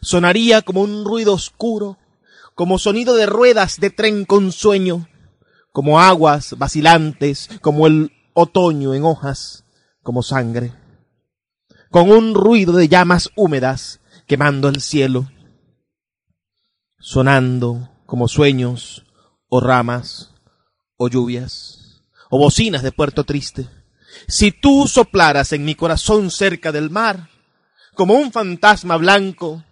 sonaría 0.00 0.62
como 0.62 0.80
un 0.80 1.04
ruido 1.04 1.34
oscuro, 1.34 1.98
como 2.54 2.78
sonido 2.78 3.14
de 3.14 3.26
ruedas 3.26 3.78
de 3.78 3.90
tren 3.90 4.24
con 4.24 4.52
sueño, 4.52 5.06
como 5.70 6.00
aguas 6.00 6.56
vacilantes, 6.58 7.50
como 7.60 7.86
el 7.86 8.10
otoño 8.32 8.94
en 8.94 9.04
hojas, 9.04 9.64
como 10.02 10.22
sangre, 10.22 10.72
con 11.90 12.10
un 12.10 12.34
ruido 12.34 12.72
de 12.74 12.88
llamas 12.88 13.30
húmedas 13.34 14.00
quemando 14.26 14.68
el 14.68 14.80
cielo, 14.80 15.30
sonando 16.98 17.90
como 18.06 18.28
sueños 18.28 19.04
o 19.48 19.60
ramas 19.60 20.34
o 20.96 21.08
lluvias 21.08 22.02
o 22.30 22.38
bocinas 22.38 22.82
de 22.82 22.92
puerto 22.92 23.24
triste. 23.24 23.68
Si 24.26 24.52
tú 24.52 24.86
soplaras 24.86 25.52
en 25.52 25.64
mi 25.64 25.74
corazón 25.74 26.30
cerca 26.30 26.72
del 26.72 26.90
mar, 26.90 27.30
como 27.94 28.14
un 28.14 28.32
fantasma 28.32 28.96
blanco, 28.96 29.64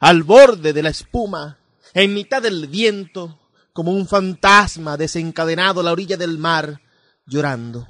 al 0.00 0.22
borde 0.22 0.72
de 0.72 0.82
la 0.82 0.90
espuma, 0.90 1.58
en 1.92 2.14
mitad 2.14 2.42
del 2.42 2.66
viento, 2.66 3.40
como 3.72 3.92
un 3.92 4.06
fantasma 4.06 4.96
desencadenado 4.96 5.80
a 5.80 5.84
la 5.84 5.92
orilla 5.92 6.16
del 6.16 6.38
mar, 6.38 6.80
llorando. 7.26 7.88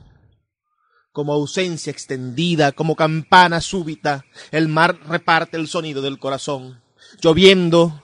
Como 1.15 1.33
ausencia 1.33 1.93
extendida, 1.93 2.73
como 2.73 2.97
campana 2.97 3.61
súbita, 3.61 4.25
el 4.51 4.67
mar 4.67 4.99
reparte 5.07 5.57
el 5.57 5.69
sonido 5.69 6.03
del 6.03 6.19
corazón. 6.19 6.83
Lloviendo, 7.23 8.03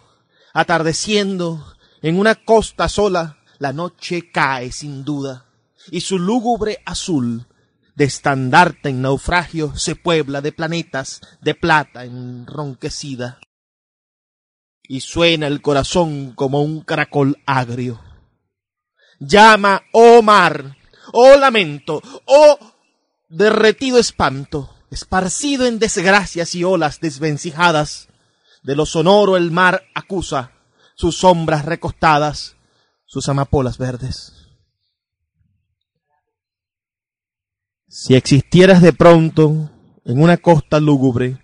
atardeciendo, 0.55 1.75
en 2.02 2.21
una 2.21 2.37
costa 2.37 2.88
sola, 2.88 3.38
la 3.59 3.73
noche 3.73 4.31
cae 4.31 4.71
sin 4.71 5.05
duda, 5.05 5.47
y 5.90 6.02
su 6.02 6.21
lúgubre 6.21 6.85
azul 6.87 7.49
de 7.97 8.05
estandarte 8.05 8.90
en 8.90 9.02
naufragio 9.02 9.76
se 9.76 9.97
puebla 9.97 10.40
de 10.40 10.52
planetas 10.52 11.21
de 11.40 11.57
plata 11.57 12.05
enronquecida. 12.05 13.40
Y 14.85 15.00
suena 15.00 15.49
el 15.49 15.62
corazón 15.62 16.33
como 16.37 16.62
un 16.62 16.83
caracol 16.83 17.43
agrio. 17.45 18.00
Llama, 19.19 19.83
oh 19.93 20.23
mar, 20.23 20.76
oh 21.12 21.37
lamento, 21.37 22.00
oh 22.26 22.70
derretido 23.30 23.99
espanto, 23.99 24.68
esparcido 24.90 25.66
en 25.66 25.78
desgracias 25.78 26.54
y 26.54 26.64
olas 26.64 27.00
desvencijadas. 27.00 28.08
De 28.62 28.76
lo 28.76 28.84
sonoro 28.84 29.38
el 29.38 29.50
mar 29.50 29.84
acusa 29.94 30.52
sus 30.94 31.16
sombras 31.16 31.64
recostadas, 31.64 32.56
sus 33.06 33.28
amapolas 33.30 33.78
verdes. 33.78 34.34
Si 37.88 38.14
existieras 38.14 38.82
de 38.82 38.92
pronto 38.92 39.70
en 40.04 40.22
una 40.22 40.37
costa 40.37 40.78
lúgubre, 40.78 41.42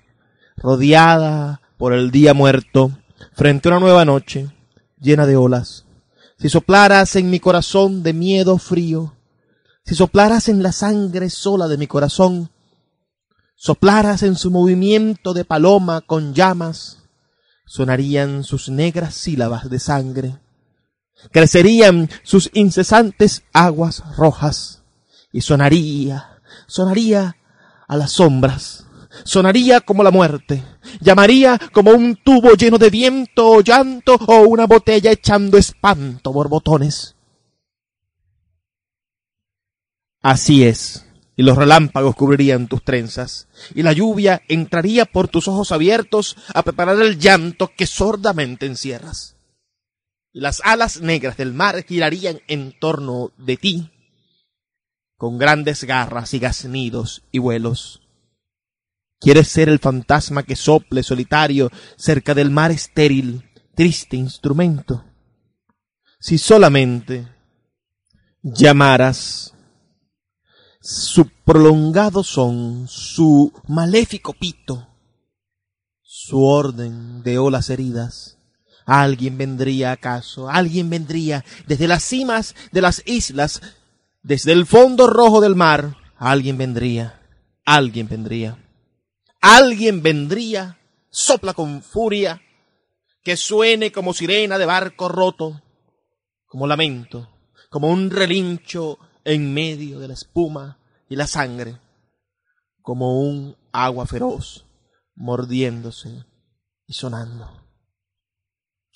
rodeada 0.56 1.62
por 1.78 1.92
el 1.94 2.10
día 2.10 2.34
muerto, 2.34 2.98
frente 3.32 3.68
a 3.68 3.72
una 3.72 3.80
nueva 3.80 4.04
noche, 4.04 4.50
llena 5.00 5.26
de 5.26 5.36
olas, 5.36 5.86
si 6.38 6.50
soplaras 6.50 7.16
en 7.16 7.30
mi 7.30 7.40
corazón 7.40 8.02
de 8.02 8.12
miedo 8.12 8.58
frío, 8.58 9.15
si 9.86 9.94
soplaras 9.94 10.48
en 10.48 10.62
la 10.62 10.72
sangre 10.72 11.30
sola 11.30 11.68
de 11.68 11.78
mi 11.78 11.86
corazón, 11.86 12.50
soplaras 13.54 14.22
en 14.22 14.36
su 14.36 14.50
movimiento 14.50 15.32
de 15.32 15.44
paloma 15.44 16.00
con 16.00 16.34
llamas, 16.34 16.98
sonarían 17.66 18.44
sus 18.44 18.68
negras 18.68 19.14
sílabas 19.14 19.70
de 19.70 19.78
sangre, 19.78 20.38
crecerían 21.30 22.10
sus 22.22 22.50
incesantes 22.52 23.44
aguas 23.52 24.02
rojas, 24.16 24.82
y 25.32 25.40
sonaría 25.40 26.36
sonaría 26.66 27.36
a 27.88 27.96
las 27.96 28.12
sombras, 28.12 28.86
sonaría 29.24 29.80
como 29.80 30.02
la 30.02 30.10
muerte, 30.10 30.64
llamaría 31.00 31.60
como 31.72 31.92
un 31.92 32.16
tubo 32.16 32.54
lleno 32.54 32.78
de 32.78 32.90
viento 32.90 33.48
o 33.48 33.60
llanto 33.60 34.16
o 34.26 34.40
una 34.40 34.66
botella 34.66 35.12
echando 35.12 35.58
espanto 35.58 36.32
borbotones. 36.32 37.15
Así 40.28 40.64
es, 40.64 41.06
y 41.36 41.44
los 41.44 41.56
relámpagos 41.56 42.16
cubrirían 42.16 42.66
tus 42.66 42.82
trenzas, 42.82 43.46
y 43.76 43.84
la 43.84 43.92
lluvia 43.92 44.42
entraría 44.48 45.04
por 45.04 45.28
tus 45.28 45.46
ojos 45.46 45.70
abiertos 45.70 46.36
a 46.52 46.64
preparar 46.64 47.00
el 47.00 47.20
llanto 47.20 47.70
que 47.76 47.86
sordamente 47.86 48.66
encierras. 48.66 49.36
Las 50.32 50.60
alas 50.64 51.00
negras 51.00 51.36
del 51.36 51.52
mar 51.52 51.80
girarían 51.84 52.40
en 52.48 52.76
torno 52.76 53.30
de 53.38 53.56
ti, 53.56 53.92
con 55.16 55.38
grandes 55.38 55.84
garras 55.84 56.34
y 56.34 56.40
gaznidos 56.40 57.22
y 57.30 57.38
vuelos. 57.38 58.02
¿Quieres 59.20 59.46
ser 59.46 59.68
el 59.68 59.78
fantasma 59.78 60.42
que 60.42 60.56
sople 60.56 61.04
solitario 61.04 61.70
cerca 61.96 62.34
del 62.34 62.50
mar 62.50 62.72
estéril, 62.72 63.48
triste 63.76 64.16
instrumento? 64.16 65.04
Si 66.18 66.36
solamente 66.36 67.28
llamaras 68.42 69.52
su 70.86 71.28
prolongado 71.44 72.22
son, 72.22 72.86
su 72.86 73.52
maléfico 73.66 74.32
pito, 74.34 74.86
su 76.00 76.44
orden 76.44 77.24
de 77.24 77.38
olas 77.38 77.70
heridas, 77.70 78.38
alguien 78.84 79.36
vendría 79.36 79.90
acaso, 79.90 80.48
alguien 80.48 80.88
vendría 80.88 81.44
desde 81.66 81.88
las 81.88 82.04
cimas 82.04 82.54
de 82.70 82.82
las 82.82 83.02
islas 83.04 83.62
desde 84.22 84.52
el 84.52 84.64
fondo 84.64 85.08
rojo 85.08 85.40
del 85.40 85.56
mar, 85.56 85.96
alguien 86.18 86.56
vendría, 86.56 87.20
alguien 87.64 88.06
vendría, 88.06 88.56
alguien 89.40 90.04
vendría, 90.04 90.78
sopla 91.10 91.52
con 91.52 91.82
furia, 91.82 92.40
que 93.24 93.36
suene 93.36 93.90
como 93.90 94.14
sirena 94.14 94.56
de 94.56 94.66
barco 94.66 95.08
roto, 95.08 95.60
como 96.46 96.68
lamento, 96.68 97.28
como 97.70 97.88
un 97.88 98.08
relincho 98.08 99.00
en 99.26 99.52
medio 99.52 99.98
de 99.98 100.06
la 100.06 100.14
espuma 100.14 100.78
y 101.08 101.16
la 101.16 101.26
sangre, 101.26 101.80
como 102.80 103.20
un 103.20 103.56
agua 103.72 104.06
feroz 104.06 104.64
mordiéndose 105.16 106.24
y 106.86 106.92
sonando. 106.92 107.50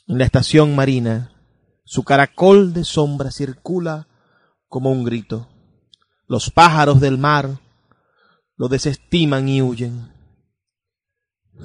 En 0.07 0.19
la 0.19 0.25
estación 0.25 0.77
marina, 0.77 1.33
su 1.85 2.05
caracol 2.05 2.73
de 2.73 2.85
sombra 2.85 3.33
circula 3.33 4.07
como 4.69 4.93
un 4.93 5.03
grito. 5.03 5.49
Los 6.29 6.51
pájaros 6.51 7.01
del 7.01 7.19
mar 7.19 7.59
lo 8.55 8.69
desestiman 8.69 9.49
y 9.49 9.63
huyen. 9.63 10.13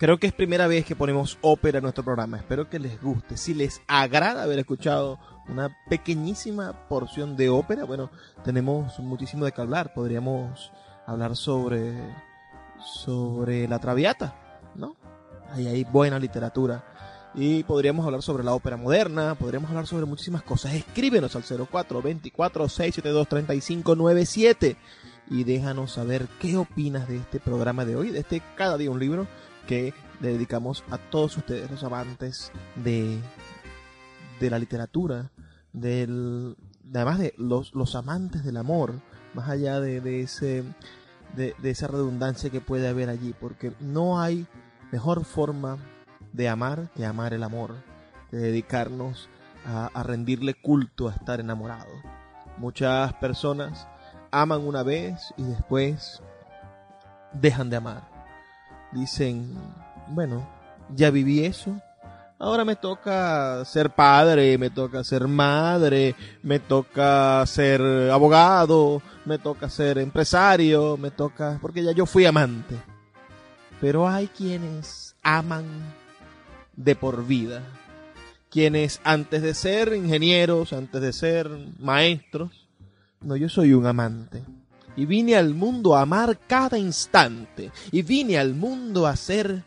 Creo 0.00 0.16
que 0.16 0.28
es 0.28 0.32
primera 0.32 0.66
vez 0.66 0.86
que 0.86 0.96
ponemos 0.96 1.36
ópera 1.42 1.76
en 1.76 1.82
nuestro 1.82 2.02
programa. 2.02 2.38
Espero 2.38 2.70
que 2.70 2.78
les 2.78 3.02
guste. 3.02 3.36
Si 3.36 3.52
les 3.52 3.82
agrada 3.86 4.44
haber 4.44 4.58
escuchado 4.58 5.18
una 5.46 5.76
pequeñísima 5.90 6.88
porción 6.88 7.36
de 7.36 7.50
ópera, 7.50 7.84
bueno, 7.84 8.10
tenemos 8.42 8.98
muchísimo 9.00 9.44
de 9.44 9.52
qué 9.52 9.60
hablar. 9.60 9.92
Podríamos 9.92 10.72
hablar 11.06 11.36
sobre 11.36 11.92
sobre 12.82 13.68
la 13.68 13.78
Traviata, 13.78 14.34
¿no? 14.74 14.96
Ahí 15.52 15.66
hay 15.66 15.84
buena 15.84 16.18
literatura. 16.18 16.82
Y 17.34 17.62
podríamos 17.64 18.06
hablar 18.06 18.22
sobre 18.22 18.42
la 18.42 18.54
ópera 18.54 18.78
moderna, 18.78 19.34
podríamos 19.34 19.68
hablar 19.68 19.86
sobre 19.86 20.06
muchísimas 20.06 20.42
cosas. 20.42 20.72
Escríbenos 20.72 21.36
al 21.36 21.42
0424 21.42 22.70
672 22.70 23.28
3597 23.28 24.76
y 25.28 25.44
déjanos 25.44 25.92
saber 25.92 26.26
qué 26.40 26.56
opinas 26.56 27.06
de 27.06 27.18
este 27.18 27.38
programa 27.38 27.84
de 27.84 27.96
hoy, 27.96 28.10
de 28.12 28.20
este 28.20 28.40
Cada 28.56 28.78
día 28.78 28.90
un 28.90 28.98
libro 28.98 29.26
que 29.70 29.94
dedicamos 30.18 30.82
a 30.90 30.98
todos 30.98 31.36
ustedes, 31.36 31.70
los 31.70 31.84
amantes 31.84 32.50
de, 32.74 33.20
de 34.40 34.50
la 34.50 34.58
literatura, 34.58 35.30
además 35.72 37.18
de 37.20 37.34
los, 37.36 37.72
los 37.76 37.94
amantes 37.94 38.42
del 38.42 38.56
amor, 38.56 38.94
más 39.32 39.48
allá 39.48 39.78
de, 39.78 40.00
de 40.00 40.22
ese, 40.22 40.64
de, 41.36 41.54
esa 41.62 41.86
redundancia 41.86 42.50
que 42.50 42.60
puede 42.60 42.88
haber 42.88 43.10
allí, 43.10 43.32
porque 43.40 43.72
no 43.78 44.20
hay 44.20 44.44
mejor 44.90 45.24
forma 45.24 45.78
de 46.32 46.48
amar 46.48 46.90
que 46.96 47.06
amar 47.06 47.32
el 47.32 47.44
amor, 47.44 47.76
de 48.32 48.38
dedicarnos 48.38 49.28
a, 49.64 49.86
a 49.94 50.02
rendirle 50.02 50.54
culto 50.54 51.08
a 51.08 51.12
estar 51.12 51.38
enamorado. 51.38 51.92
Muchas 52.58 53.12
personas 53.14 53.86
aman 54.32 54.66
una 54.66 54.82
vez 54.82 55.32
y 55.36 55.44
después 55.44 56.20
dejan 57.32 57.70
de 57.70 57.76
amar. 57.76 58.09
Dicen, 58.92 59.54
bueno, 60.08 60.46
ya 60.94 61.10
viví 61.10 61.44
eso, 61.44 61.80
ahora 62.38 62.64
me 62.64 62.74
toca 62.74 63.64
ser 63.64 63.90
padre, 63.90 64.58
me 64.58 64.70
toca 64.70 65.04
ser 65.04 65.28
madre, 65.28 66.16
me 66.42 66.58
toca 66.58 67.44
ser 67.46 67.80
abogado, 68.10 69.00
me 69.24 69.38
toca 69.38 69.68
ser 69.68 69.98
empresario, 69.98 70.96
me 70.96 71.10
toca, 71.10 71.58
porque 71.60 71.84
ya 71.84 71.92
yo 71.92 72.06
fui 72.06 72.26
amante. 72.26 72.76
Pero 73.80 74.08
hay 74.08 74.26
quienes 74.26 75.14
aman 75.22 75.64
de 76.74 76.96
por 76.96 77.26
vida, 77.26 77.62
quienes 78.50 79.00
antes 79.04 79.42
de 79.42 79.54
ser 79.54 79.94
ingenieros, 79.94 80.72
antes 80.72 81.00
de 81.00 81.12
ser 81.12 81.48
maestros, 81.78 82.68
no, 83.20 83.36
yo 83.36 83.48
soy 83.48 83.74
un 83.74 83.86
amante. 83.86 84.42
Y 85.00 85.06
vine 85.06 85.34
al 85.34 85.54
mundo 85.54 85.96
a 85.96 86.02
amar 86.02 86.38
cada 86.46 86.76
instante. 86.76 87.72
Y 87.90 88.02
vine 88.02 88.38
al 88.38 88.54
mundo 88.54 89.06
a 89.06 89.16
ser 89.16 89.64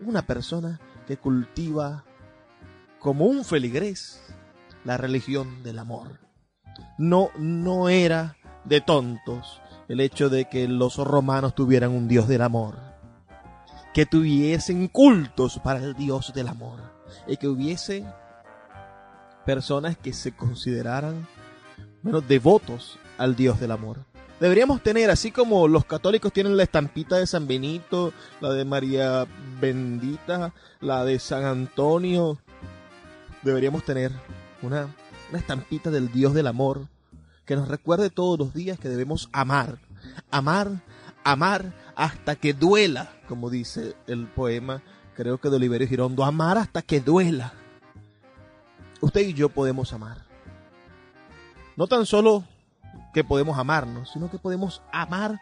una 0.00 0.22
persona 0.22 0.80
que 1.06 1.18
cultiva 1.18 2.06
como 2.98 3.26
un 3.26 3.44
feligrés 3.44 4.22
la 4.86 4.96
religión 4.96 5.62
del 5.62 5.78
amor. 5.78 6.20
No, 6.96 7.28
no 7.36 7.90
era 7.90 8.38
de 8.64 8.80
tontos 8.80 9.60
el 9.88 10.00
hecho 10.00 10.30
de 10.30 10.46
que 10.46 10.66
los 10.68 10.96
romanos 10.96 11.54
tuvieran 11.54 11.90
un 11.90 12.08
dios 12.08 12.26
del 12.26 12.40
amor. 12.40 12.78
Que 13.92 14.06
tuviesen 14.06 14.88
cultos 14.88 15.60
para 15.62 15.80
el 15.80 15.92
dios 15.92 16.32
del 16.34 16.48
amor. 16.48 16.80
Y 17.26 17.36
que 17.36 17.46
hubiese 17.46 18.06
personas 19.44 19.98
que 19.98 20.14
se 20.14 20.32
consideraran 20.34 21.28
bueno, 22.02 22.22
devotos 22.22 22.98
al 23.18 23.36
Dios 23.36 23.60
del 23.60 23.72
amor. 23.72 24.09
Deberíamos 24.40 24.82
tener, 24.82 25.10
así 25.10 25.30
como 25.30 25.68
los 25.68 25.84
católicos 25.84 26.32
tienen 26.32 26.56
la 26.56 26.62
estampita 26.62 27.16
de 27.18 27.26
San 27.26 27.46
Benito, 27.46 28.12
la 28.40 28.50
de 28.50 28.64
María 28.64 29.26
Bendita, 29.60 30.54
la 30.80 31.04
de 31.04 31.18
San 31.18 31.44
Antonio, 31.44 32.38
deberíamos 33.42 33.84
tener 33.84 34.12
una, 34.62 34.88
una 35.28 35.38
estampita 35.38 35.90
del 35.90 36.10
Dios 36.10 36.32
del 36.32 36.46
amor 36.46 36.88
que 37.44 37.54
nos 37.54 37.68
recuerde 37.68 38.08
todos 38.08 38.38
los 38.38 38.54
días 38.54 38.78
que 38.78 38.88
debemos 38.88 39.28
amar, 39.32 39.78
amar, 40.30 40.82
amar 41.22 41.74
hasta 41.94 42.34
que 42.34 42.54
duela, 42.54 43.12
como 43.28 43.50
dice 43.50 43.94
el 44.06 44.26
poema, 44.26 44.82
creo 45.14 45.38
que 45.38 45.50
de 45.50 45.56
Oliverio 45.56 45.86
Girondo, 45.86 46.24
amar 46.24 46.56
hasta 46.56 46.80
que 46.80 47.00
duela. 47.00 47.52
Usted 49.02 49.20
y 49.20 49.34
yo 49.34 49.50
podemos 49.50 49.92
amar 49.92 50.30
no 51.80 51.86
tan 51.86 52.04
solo 52.04 52.44
que 53.12 53.24
podemos 53.24 53.58
amarnos, 53.58 54.10
sino 54.12 54.30
que 54.30 54.38
podemos 54.38 54.82
amar 54.92 55.40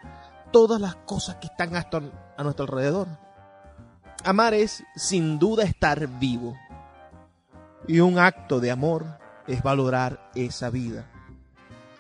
todas 0.53 0.81
las 0.81 0.97
cosas 0.97 1.37
que 1.37 1.47
están 1.47 1.75
a 1.77 2.43
nuestro 2.43 2.65
alrededor. 2.65 3.09
Amar 4.25 4.55
es 4.55 4.85
sin 4.97 5.39
duda 5.39 5.65
estar 5.65 6.07
vivo. 6.19 6.57
Y 7.87 8.01
un 8.01 8.19
acto 8.19 8.61
de 8.61 8.71
amor 8.71 9.19
es 9.47 9.63
valorar 9.63 10.31
esa 10.35 10.71
vida. 10.71 11.07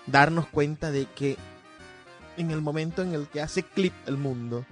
Darnos 0.07 0.47
cuenta 0.47 0.91
de 0.91 1.07
que 1.07 1.37
en 2.37 2.51
el 2.51 2.61
momento 2.61 3.03
en 3.03 3.15
el 3.15 3.29
que 3.29 3.43
hace 3.43 3.63
clip 3.63 3.95
el 4.07 4.17
mundo, 4.17 4.65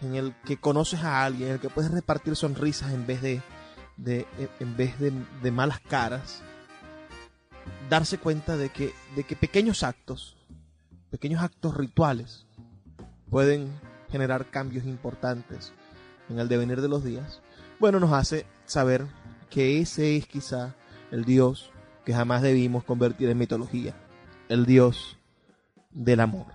en 0.00 0.14
el 0.14 0.34
que 0.44 0.58
conoces 0.58 1.02
a 1.02 1.24
alguien, 1.24 1.48
en 1.48 1.54
el 1.54 1.60
que 1.60 1.70
puedes 1.70 1.90
repartir 1.90 2.36
sonrisas 2.36 2.92
en 2.92 3.06
vez 3.06 3.20
de, 3.20 3.42
en 4.60 4.76
vez 4.76 4.94
de 4.98 5.50
malas 5.50 5.80
caras, 5.80 6.42
darse 7.90 8.18
cuenta 8.18 8.56
de 8.56 8.70
que, 8.70 8.94
de 9.16 9.24
que 9.24 9.36
pequeños 9.36 9.82
actos, 9.82 10.36
pequeños 11.10 11.42
actos 11.42 11.76
rituales, 11.76 12.46
pueden 13.28 13.68
generar 14.10 14.46
cambios 14.46 14.86
importantes 14.86 15.72
en 16.30 16.38
el 16.38 16.48
devenir 16.48 16.80
de 16.80 16.88
los 16.88 17.04
días, 17.04 17.42
bueno, 17.80 17.98
nos 17.98 18.12
hace 18.12 18.46
saber 18.64 19.06
que 19.50 19.80
ese 19.80 20.16
es 20.16 20.26
quizá 20.26 20.76
el 21.10 21.24
Dios 21.24 21.70
que 22.04 22.14
jamás 22.14 22.42
debimos 22.42 22.84
convertir 22.84 23.28
en 23.28 23.38
mitología, 23.38 23.94
el 24.48 24.66
Dios 24.66 25.18
del 25.90 26.20
amor. 26.20 26.46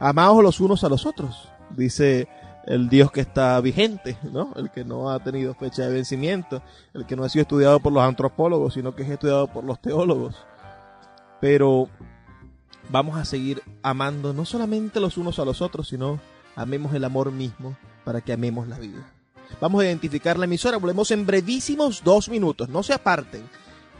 Amaos 0.00 0.42
los 0.42 0.58
unos 0.60 0.84
a 0.84 0.88
los 0.88 1.04
otros, 1.04 1.50
dice 1.70 2.28
el 2.66 2.88
Dios 2.88 3.10
que 3.10 3.20
está 3.20 3.60
vigente, 3.60 4.16
¿no? 4.22 4.52
El 4.56 4.70
que 4.70 4.84
no 4.84 5.10
ha 5.10 5.22
tenido 5.22 5.54
fecha 5.54 5.82
de 5.82 5.92
vencimiento, 5.92 6.62
el 6.94 7.06
que 7.06 7.16
no 7.16 7.24
ha 7.24 7.28
sido 7.28 7.42
estudiado 7.42 7.80
por 7.80 7.92
los 7.92 8.02
antropólogos, 8.02 8.74
sino 8.74 8.94
que 8.94 9.02
es 9.02 9.10
estudiado 9.10 9.46
por 9.48 9.64
los 9.64 9.80
teólogos. 9.80 10.36
Pero 11.40 11.88
vamos 12.88 13.18
a 13.18 13.24
seguir 13.24 13.62
amando 13.82 14.32
no 14.32 14.44
solamente 14.44 15.00
los 15.00 15.18
unos 15.18 15.38
a 15.38 15.44
los 15.44 15.62
otros, 15.62 15.88
sino 15.88 16.20
amemos 16.56 16.94
el 16.94 17.04
amor 17.04 17.32
mismo 17.32 17.76
para 18.04 18.20
que 18.20 18.32
amemos 18.32 18.68
la 18.68 18.78
vida. 18.78 19.10
Vamos 19.60 19.82
a 19.82 19.86
identificar 19.86 20.38
la 20.38 20.46
emisora, 20.46 20.78
volvemos 20.78 21.10
en 21.10 21.26
brevísimos 21.26 22.02
dos 22.02 22.28
minutos, 22.28 22.68
no 22.68 22.82
se 22.82 22.94
aparten. 22.94 23.42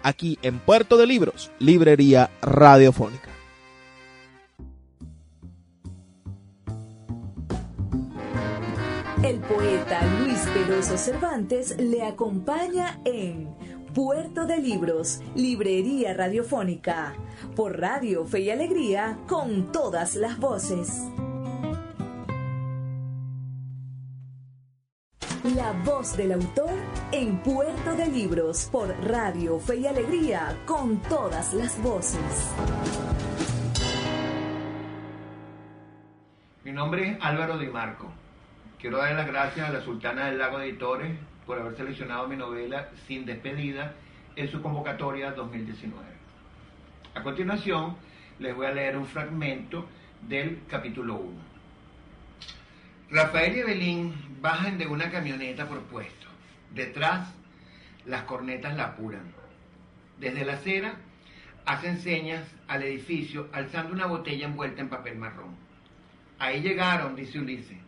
Aquí 0.03 0.38
en 0.42 0.59
Puerto 0.59 0.96
de 0.96 1.07
Libros, 1.07 1.50
Librería 1.59 2.31
Radiofónica. 2.42 3.34
El 9.25 9.41
poeta 9.41 10.03
Luis 10.19 10.39
Peroso 10.53 10.99
Cervantes 10.99 11.81
le 11.81 12.03
acompaña 12.03 13.01
en 13.07 13.57
Puerto 13.95 14.45
de 14.45 14.59
Libros, 14.59 15.23
Librería 15.35 16.13
Radiofónica, 16.13 17.15
por 17.57 17.81
Radio 17.81 18.27
Fe 18.27 18.41
y 18.41 18.51
Alegría, 18.51 19.17
con 19.27 19.73
todas 19.73 20.15
las 20.17 20.39
voces. 20.39 21.11
La 25.57 25.73
voz 25.87 26.15
del 26.19 26.33
autor 26.33 26.75
en 27.11 27.39
Puerto 27.39 27.95
de 27.95 28.07
Libros, 28.09 28.69
por 28.71 28.89
Radio 29.07 29.59
Fe 29.59 29.77
y 29.77 29.87
Alegría, 29.87 30.61
con 30.67 30.99
todas 31.01 31.55
las 31.55 31.83
voces. 31.83 32.53
Mi 36.63 36.73
nombre 36.73 37.13
es 37.13 37.19
Álvaro 37.23 37.57
Di 37.57 37.69
Marco. 37.69 38.24
Quiero 38.85 38.99
dar 38.99 39.14
las 39.14 39.27
gracias 39.27 39.66
a 39.66 39.73
la 39.73 39.81
Sultana 39.81 40.27
del 40.27 40.37
Lago 40.37 40.61
Editores 40.61 41.16
por 41.47 41.59
haber 41.59 41.75
seleccionado 41.75 42.29
mi 42.29 42.37
novela 42.37 42.90
Sin 43.07 43.25
Despedida 43.25 43.94
en 44.37 44.51
su 44.51 44.61
convocatoria 44.61 45.33
2019. 45.33 46.05
A 47.14 47.23
continuación, 47.23 47.97
les 48.38 48.55
voy 48.55 48.66
a 48.66 48.73
leer 48.73 48.99
un 48.99 49.07
fragmento 49.07 49.88
del 50.29 50.61
capítulo 50.68 51.14
1. 51.14 51.33
Rafael 53.09 53.57
y 53.57 53.61
Evelyn 53.61 54.14
bajan 54.42 54.77
de 54.77 54.87
una 54.87 55.11
camioneta 55.11 55.66
por 55.66 55.81
puesto. 55.85 56.27
Detrás, 56.75 57.33
las 58.05 58.25
cornetas 58.25 58.77
la 58.77 58.88
apuran. 58.88 59.33
Desde 60.20 60.44
la 60.44 60.53
acera, 60.53 60.97
hacen 61.64 62.03
señas 62.03 62.44
al 62.68 62.83
edificio 62.83 63.49
alzando 63.51 63.94
una 63.94 64.05
botella 64.05 64.44
envuelta 64.44 64.83
en 64.83 64.90
papel 64.90 65.16
marrón. 65.16 65.57
Ahí 66.38 66.61
llegaron, 66.61 67.16
dice 67.16 67.38
Ulises 67.38 67.84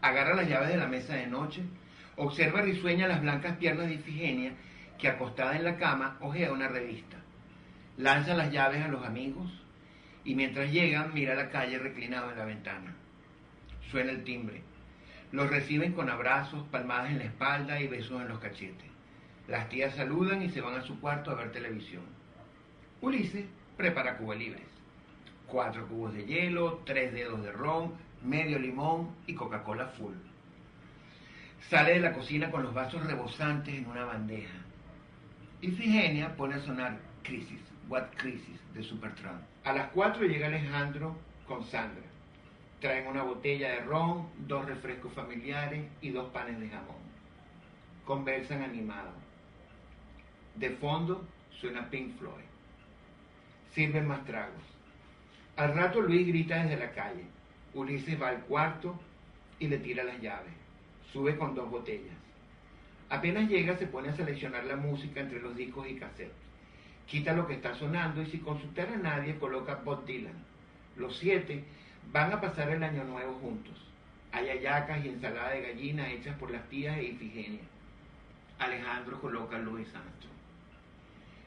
agarra 0.00 0.34
las 0.34 0.48
llaves 0.48 0.68
de 0.68 0.76
la 0.76 0.86
mesa 0.86 1.14
de 1.14 1.26
noche, 1.26 1.62
observa 2.16 2.62
risueña 2.62 3.06
las 3.06 3.20
blancas 3.20 3.56
piernas 3.56 3.88
de 3.88 3.94
Ifigenia, 3.94 4.52
que 4.98 5.08
acostada 5.08 5.56
en 5.56 5.64
la 5.64 5.76
cama 5.76 6.18
ojea 6.20 6.52
una 6.52 6.68
revista. 6.68 7.16
Lanza 7.96 8.34
las 8.34 8.52
llaves 8.52 8.84
a 8.84 8.88
los 8.88 9.04
amigos 9.04 9.50
y 10.24 10.34
mientras 10.34 10.70
llegan 10.70 11.14
mira 11.14 11.34
la 11.34 11.50
calle 11.50 11.78
reclinado 11.78 12.30
en 12.30 12.38
la 12.38 12.44
ventana. 12.44 12.94
Suena 13.90 14.10
el 14.10 14.24
timbre. 14.24 14.62
Los 15.32 15.50
reciben 15.50 15.92
con 15.92 16.08
abrazos, 16.08 16.66
palmadas 16.68 17.10
en 17.10 17.18
la 17.18 17.24
espalda 17.24 17.80
y 17.80 17.86
besos 17.86 18.20
en 18.20 18.28
los 18.28 18.38
cachetes. 18.38 18.88
Las 19.46 19.68
tías 19.68 19.94
saludan 19.94 20.42
y 20.42 20.50
se 20.50 20.60
van 20.60 20.74
a 20.74 20.82
su 20.82 21.00
cuarto 21.00 21.30
a 21.30 21.34
ver 21.34 21.52
televisión. 21.52 22.02
Ulises 23.00 23.46
prepara 23.76 24.16
Cuba 24.18 24.34
libres. 24.34 24.66
Cuatro 25.46 25.86
cubos 25.88 26.12
de 26.12 26.26
hielo, 26.26 26.82
tres 26.84 27.12
dedos 27.14 27.42
de 27.42 27.52
ron, 27.52 27.94
medio 28.22 28.58
limón 28.58 29.10
y 29.26 29.34
Coca-Cola 29.34 29.86
full. 29.88 30.14
Sale 31.68 31.94
de 31.94 32.00
la 32.00 32.12
cocina 32.12 32.50
con 32.50 32.62
los 32.62 32.72
vasos 32.72 33.04
rebosantes 33.04 33.74
en 33.74 33.86
una 33.86 34.04
bandeja. 34.04 34.58
Ifigenia 35.60 36.36
pone 36.36 36.54
a 36.54 36.60
sonar 36.60 36.98
Crisis, 37.22 37.60
What 37.88 38.06
Crisis 38.16 38.60
de 38.74 38.82
Supertramp. 38.82 39.42
A 39.64 39.72
las 39.72 39.90
cuatro 39.90 40.24
llega 40.24 40.46
Alejandro 40.46 41.16
con 41.46 41.64
Sandra. 41.64 42.04
Traen 42.80 43.08
una 43.08 43.24
botella 43.24 43.70
de 43.70 43.80
ron, 43.80 44.28
dos 44.46 44.64
refrescos 44.66 45.12
familiares 45.12 45.84
y 46.00 46.10
dos 46.10 46.30
panes 46.30 46.60
de 46.60 46.68
jamón. 46.68 46.96
Conversan 48.04 48.62
animados. 48.62 49.14
De 50.54 50.70
fondo 50.70 51.26
suena 51.50 51.90
Pink 51.90 52.16
Floyd. 52.18 52.44
Sirven 53.74 54.06
más 54.06 54.24
tragos. 54.24 54.62
Al 55.56 55.74
rato 55.74 56.00
Luis 56.00 56.26
grita 56.26 56.62
desde 56.62 56.78
la 56.78 56.92
calle. 56.92 57.24
Ulises 57.74 58.20
va 58.20 58.28
al 58.28 58.40
cuarto 58.42 58.98
y 59.58 59.68
le 59.68 59.78
tira 59.78 60.04
las 60.04 60.20
llaves. 60.20 60.52
Sube 61.12 61.36
con 61.36 61.54
dos 61.54 61.70
botellas. 61.70 62.16
Apenas 63.10 63.48
llega 63.48 63.76
se 63.76 63.86
pone 63.86 64.10
a 64.10 64.16
seleccionar 64.16 64.64
la 64.64 64.76
música 64.76 65.20
entre 65.20 65.40
los 65.40 65.56
discos 65.56 65.88
y 65.88 65.96
cassettes. 65.96 66.32
Quita 67.06 67.32
lo 67.32 67.46
que 67.46 67.54
está 67.54 67.74
sonando 67.74 68.20
y 68.20 68.26
sin 68.26 68.40
consultar 68.40 68.88
a 68.88 68.96
nadie 68.96 69.38
coloca 69.38 69.76
Bob 69.76 70.04
Dylan. 70.04 70.44
Los 70.96 71.16
siete 71.16 71.64
van 72.12 72.32
a 72.32 72.40
pasar 72.40 72.70
el 72.70 72.82
año 72.82 73.04
nuevo 73.04 73.34
juntos. 73.34 73.74
Hay 74.32 74.50
ayacas 74.50 75.02
y 75.04 75.08
ensalada 75.08 75.50
de 75.50 75.62
gallina 75.62 76.10
hechas 76.10 76.36
por 76.36 76.50
las 76.50 76.68
tías 76.68 76.98
e 76.98 77.04
Ifigenia. 77.04 77.62
Alejandro 78.58 79.20
coloca 79.20 79.58
Luis 79.58 79.88
Armstrong. 79.94 80.34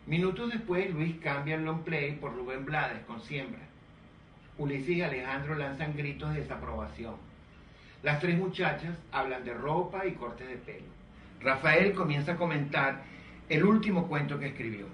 Minutos 0.07 0.51
después, 0.51 0.91
Luis 0.91 1.15
cambia 1.21 1.55
el 1.55 1.65
long 1.65 1.83
play 1.83 2.13
por 2.13 2.35
Rubén 2.35 2.65
Blades 2.65 3.05
con 3.05 3.21
Siembra. 3.21 3.61
Ulises 4.61 4.89
y 4.89 5.01
Alejandro 5.01 5.55
lanzan 5.55 5.95
gritos 5.97 6.33
de 6.33 6.41
desaprobación. 6.41 7.15
Las 8.03 8.19
tres 8.19 8.37
muchachas 8.37 8.95
hablan 9.11 9.43
de 9.43 9.53
ropa 9.53 10.05
y 10.05 10.11
cortes 10.11 10.47
de 10.47 10.57
pelo. 10.57 10.85
Rafael 11.41 11.93
comienza 11.93 12.33
a 12.33 12.37
comentar 12.37 13.01
el 13.49 13.63
último 13.63 14.07
cuento 14.07 14.37
que 14.37 14.47
escribió. 14.47 14.85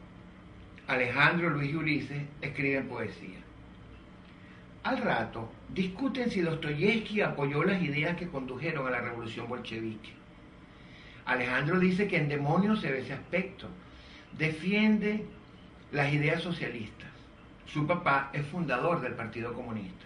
Alejandro, 0.87 1.49
Luis 1.49 1.71
y 1.71 1.75
Ulises 1.75 2.21
escriben 2.41 2.87
poesía. 2.87 3.39
Al 4.83 4.99
rato, 4.99 5.51
discuten 5.67 6.31
si 6.31 6.39
Dostoyevsky 6.39 7.19
apoyó 7.19 7.63
las 7.63 7.81
ideas 7.81 8.15
que 8.15 8.29
condujeron 8.29 8.87
a 8.87 8.91
la 8.91 9.01
revolución 9.01 9.49
bolchevique. 9.49 10.13
Alejandro 11.25 11.77
dice 11.77 12.07
que 12.07 12.15
en 12.15 12.29
Demonios 12.29 12.79
se 12.79 12.89
ve 12.89 13.01
ese 13.01 13.11
aspecto. 13.11 13.67
Defiende 14.37 15.25
las 15.91 16.13
ideas 16.13 16.41
socialistas. 16.41 17.06
Su 17.67 17.85
papá 17.85 18.29
es 18.33 18.45
fundador 18.47 19.01
del 19.01 19.13
Partido 19.13 19.53
Comunista. 19.53 20.05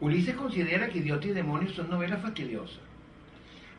Ulises 0.00 0.36
considera 0.36 0.88
que 0.88 0.98
Idiota 0.98 1.26
y 1.26 1.32
Demonios 1.32 1.74
son 1.74 1.90
novelas 1.90 2.22
fastidiosas. 2.22 2.78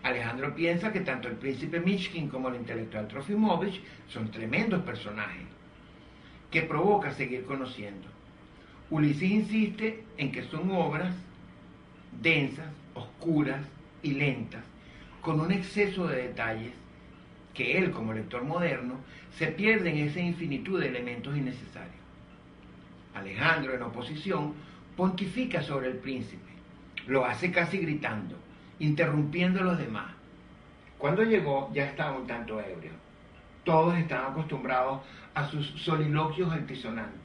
Alejandro 0.04 0.54
piensa 0.54 0.92
que 0.92 1.00
tanto 1.00 1.30
el 1.30 1.36
príncipe 1.36 1.80
Mishkin 1.80 2.28
como 2.28 2.50
el 2.50 2.56
intelectual 2.56 3.08
Trofimovich 3.08 3.82
son 4.10 4.30
tremendos 4.30 4.82
personajes 4.84 5.46
que 6.52 6.62
provoca 6.64 7.14
seguir 7.14 7.46
conociendo. 7.46 8.08
Ulises 8.90 9.30
insiste 9.30 10.04
en 10.18 10.32
que 10.32 10.44
son 10.44 10.70
obras 10.72 11.14
densas, 12.22 12.68
oscuras 12.94 13.62
y 14.04 14.12
lentas, 14.12 14.64
con 15.22 15.40
un 15.40 15.52
exceso 15.52 16.08
de 16.08 16.24
detalles 16.24 16.74
que 17.54 17.78
él, 17.78 17.92
como 17.92 18.14
lector 18.14 18.44
moderno, 18.44 18.96
se 19.38 19.48
pierde 19.48 19.92
en 19.92 20.10
esa 20.10 20.20
infinitud 20.20 20.80
de 20.80 20.88
elementos 20.88 21.38
innecesarios. 21.38 22.09
Alejandro, 23.20 23.74
en 23.74 23.82
oposición, 23.82 24.54
pontifica 24.96 25.62
sobre 25.62 25.88
el 25.88 25.98
príncipe, 25.98 26.52
lo 27.08 27.26
hace 27.26 27.52
casi 27.52 27.78
gritando, 27.78 28.36
interrumpiendo 28.80 29.62
a 29.62 29.64
los 29.64 29.78
demás. 29.78 30.12
Cuando 30.98 31.24
llegó 31.24 31.72
ya 31.74 31.86
estaba 31.86 32.18
un 32.18 32.28
tanto 32.28 32.60
ebrio. 32.60 32.92
Todos 33.64 33.98
estaban 33.98 34.32
acostumbrados 34.32 35.02
a 35.34 35.48
sus 35.48 35.68
soliloquios 35.82 36.52
altisonantes. 36.52 37.20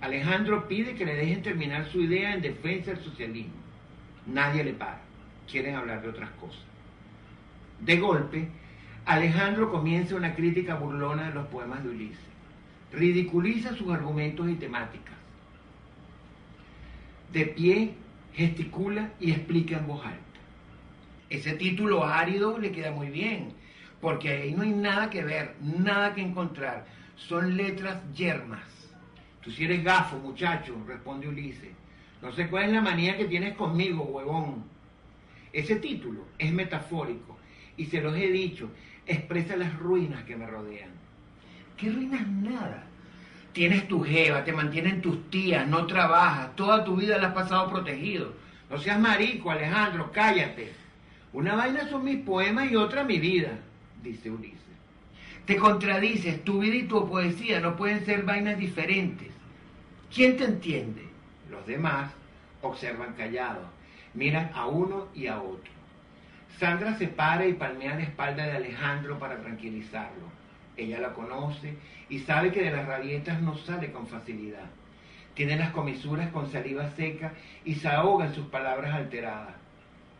Alejandro 0.00 0.66
pide 0.66 0.94
que 0.94 1.04
le 1.04 1.14
dejen 1.14 1.42
terminar 1.42 1.86
su 1.86 2.00
idea 2.00 2.34
en 2.34 2.40
defensa 2.40 2.92
del 2.92 3.04
socialismo. 3.04 3.52
Nadie 4.26 4.64
le 4.64 4.72
para. 4.72 5.00
Quieren 5.50 5.74
hablar 5.74 6.00
de 6.00 6.08
otras 6.08 6.30
cosas. 6.40 6.62
De 7.80 7.98
golpe, 7.98 8.48
Alejandro 9.04 9.70
comienza 9.70 10.14
una 10.14 10.34
crítica 10.34 10.74
burlona 10.76 11.28
de 11.28 11.34
los 11.34 11.46
poemas 11.48 11.82
de 11.82 11.90
Ulises. 11.90 12.29
Ridiculiza 12.92 13.74
sus 13.76 13.90
argumentos 13.90 14.48
y 14.48 14.54
temáticas. 14.54 15.14
De 17.32 17.46
pie, 17.46 17.94
gesticula 18.34 19.12
y 19.20 19.30
explica 19.30 19.78
en 19.78 19.86
voz 19.86 20.04
alta. 20.04 20.20
Ese 21.28 21.52
título 21.52 22.04
árido 22.04 22.58
le 22.58 22.72
queda 22.72 22.90
muy 22.90 23.08
bien, 23.08 23.52
porque 24.00 24.30
ahí 24.30 24.52
no 24.52 24.62
hay 24.62 24.72
nada 24.72 25.10
que 25.10 25.22
ver, 25.22 25.54
nada 25.60 26.14
que 26.14 26.22
encontrar. 26.22 26.86
Son 27.14 27.56
letras 27.56 28.02
yermas. 28.14 28.64
Tú 29.42 29.50
si 29.50 29.64
eres 29.64 29.84
gafo, 29.84 30.18
muchacho, 30.18 30.76
responde 30.86 31.28
Ulises. 31.28 31.70
No 32.20 32.32
sé 32.32 32.48
cuál 32.48 32.64
es 32.64 32.72
la 32.72 32.82
manía 32.82 33.16
que 33.16 33.26
tienes 33.26 33.54
conmigo, 33.54 34.02
huevón. 34.02 34.64
Ese 35.52 35.76
título 35.76 36.26
es 36.38 36.52
metafórico 36.52 37.38
y 37.76 37.86
se 37.86 38.00
los 38.00 38.14
he 38.16 38.28
dicho, 38.30 38.70
expresa 39.06 39.56
las 39.56 39.76
ruinas 39.78 40.24
que 40.24 40.36
me 40.36 40.46
rodean. 40.46 40.90
¿Qué 41.80 41.90
ruinas? 41.90 42.28
Nada. 42.28 42.84
Tienes 43.54 43.88
tu 43.88 44.04
jeva, 44.04 44.44
te 44.44 44.52
mantienen 44.52 45.00
tus 45.00 45.30
tías, 45.30 45.66
no 45.66 45.86
trabajas, 45.86 46.54
toda 46.54 46.84
tu 46.84 46.96
vida 46.96 47.16
la 47.16 47.28
has 47.28 47.34
pasado 47.34 47.70
protegido. 47.70 48.34
No 48.68 48.78
seas 48.78 49.00
marico, 49.00 49.50
Alejandro, 49.50 50.12
cállate. 50.12 50.72
Una 51.32 51.56
vaina 51.56 51.88
son 51.88 52.04
mis 52.04 52.18
poemas 52.18 52.70
y 52.70 52.76
otra 52.76 53.02
mi 53.02 53.18
vida, 53.18 53.58
dice 54.02 54.30
Ulises. 54.30 54.60
Te 55.46 55.56
contradices, 55.56 56.44
tu 56.44 56.60
vida 56.60 56.76
y 56.76 56.82
tu 56.82 57.08
poesía 57.08 57.60
no 57.60 57.76
pueden 57.76 58.04
ser 58.04 58.24
vainas 58.24 58.58
diferentes. 58.58 59.28
¿Quién 60.14 60.36
te 60.36 60.44
entiende? 60.44 61.08
Los 61.50 61.66
demás 61.66 62.12
observan 62.60 63.14
callados, 63.14 63.66
miran 64.12 64.50
a 64.54 64.66
uno 64.66 65.08
y 65.14 65.28
a 65.28 65.40
otro. 65.40 65.72
Sandra 66.58 66.96
se 66.98 67.08
para 67.08 67.46
y 67.46 67.54
palmea 67.54 67.94
la 67.94 68.02
espalda 68.02 68.44
de 68.44 68.52
Alejandro 68.52 69.18
para 69.18 69.40
tranquilizarlo. 69.40 70.39
Ella 70.80 70.98
la 70.98 71.12
conoce 71.12 71.74
y 72.08 72.20
sabe 72.20 72.50
que 72.50 72.62
de 72.62 72.70
las 72.70 72.86
rabietas 72.86 73.40
no 73.42 73.56
sale 73.56 73.92
con 73.92 74.06
facilidad. 74.06 74.64
Tiene 75.34 75.56
las 75.56 75.70
comisuras 75.72 76.30
con 76.30 76.50
saliva 76.50 76.90
seca 76.90 77.32
y 77.64 77.74
se 77.74 77.88
ahoga 77.88 78.26
en 78.26 78.34
sus 78.34 78.46
palabras 78.46 78.94
alteradas. 78.94 79.54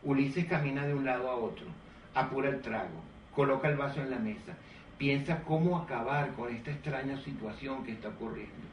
Ulises 0.03 0.45
camina 0.47 0.87
de 0.87 0.95
un 0.95 1.05
lado 1.05 1.31
a 1.31 1.35
otro, 1.35 1.67
apura 2.15 2.51
el 2.51 2.61
trago, 2.61 3.03
coloca 3.35 3.69
el 3.69 3.77
vaso 3.77 4.01
en 4.03 4.11
la 4.11 4.19
mesa, 4.19 4.55
piensa 4.99 5.43
cómo 5.45 5.79
acabar 5.79 6.31
con 6.35 6.55
esta 6.55 6.71
extraña 6.71 7.19
situación 7.23 7.85
que 7.85 7.93
está 7.93 8.09
ocurriendo. 8.09 8.67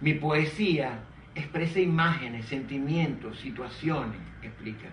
Mi 0.00 0.14
poesía 0.14 0.98
expresa 1.34 1.80
imágenes, 1.80 2.46
sentimientos, 2.46 3.38
situaciones, 3.38 4.20
explica. 4.42 4.88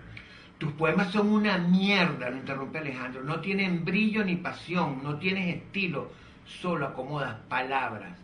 Tus 0.62 0.72
poemas 0.74 1.10
son 1.10 1.32
una 1.32 1.58
mierda, 1.58 2.30
lo 2.30 2.36
interrumpe 2.36 2.78
Alejandro. 2.78 3.24
No 3.24 3.40
tienen 3.40 3.84
brillo 3.84 4.24
ni 4.24 4.36
pasión, 4.36 5.00
no 5.02 5.18
tienes 5.18 5.56
estilo, 5.56 6.12
solo 6.44 6.86
acomodas 6.86 7.34
palabras. 7.48 8.16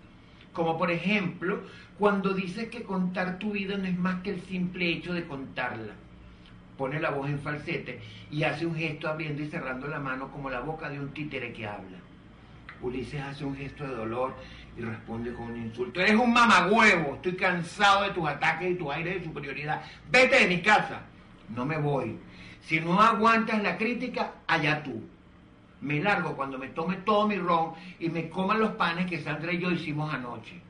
Como 0.53 0.79
por 0.79 0.92
ejemplo, 0.92 1.64
cuando 1.98 2.35
dices 2.35 2.68
que 2.68 2.85
contar 2.85 3.40
tu 3.40 3.51
vida 3.51 3.77
no 3.77 3.87
es 3.87 3.98
más 3.98 4.22
que 4.22 4.31
el 4.31 4.40
simple 4.42 4.88
hecho 4.88 5.14
de 5.14 5.27
contarla. 5.27 5.94
Pone 6.77 7.01
la 7.01 7.11
voz 7.11 7.29
en 7.29 7.40
falsete 7.40 8.01
y 8.31 8.44
hace 8.44 8.66
un 8.66 8.77
gesto 8.77 9.09
abriendo 9.09 9.42
y 9.42 9.48
cerrando 9.48 9.88
la 9.88 9.98
mano 9.98 10.31
como 10.31 10.48
la 10.48 10.61
boca 10.61 10.88
de 10.88 11.01
un 11.01 11.09
títere 11.09 11.53
que 11.53 11.66
habla. 11.66 11.98
Ulises 12.81 13.20
hace 13.20 13.44
un 13.44 13.57
gesto 13.57 13.83
de 13.83 13.96
dolor 13.96 14.37
y 14.77 14.83
responde 14.83 15.35
con 15.35 15.51
un 15.51 15.57
insulto. 15.57 16.01
Eres 16.01 16.14
un 16.14 16.33
mamagüevo, 16.33 17.16
estoy 17.16 17.35
cansado 17.35 18.05
de 18.05 18.11
tus 18.11 18.29
ataques 18.29 18.70
y 18.70 18.74
tus 18.77 18.92
aires 18.92 19.16
de 19.16 19.24
superioridad. 19.24 19.83
Vete 20.09 20.38
de 20.38 20.46
mi 20.46 20.62
casa. 20.62 21.01
No 21.48 21.64
me 21.64 21.79
voy. 21.79 22.16
Si 22.62 22.81
no 22.81 23.01
aguantas 23.01 23.62
la 23.62 23.77
crítica, 23.77 24.35
allá 24.47 24.83
tú. 24.83 25.03
Me 25.81 26.01
largo 26.01 26.35
cuando 26.37 26.59
me 26.59 26.68
tome 26.68 26.97
todo 26.97 27.29
mi 27.29 27.37
ron 27.37 27.73
y 27.99 28.09
me 28.09 28.29
coman 28.29 28.61
los 28.61 28.73
panes 28.73 29.07
que 29.07 29.21
Sandra 29.21 29.53
y 29.53 29.59
yo 29.59 29.71
hicimos 29.71 30.12
anoche. 30.12 30.61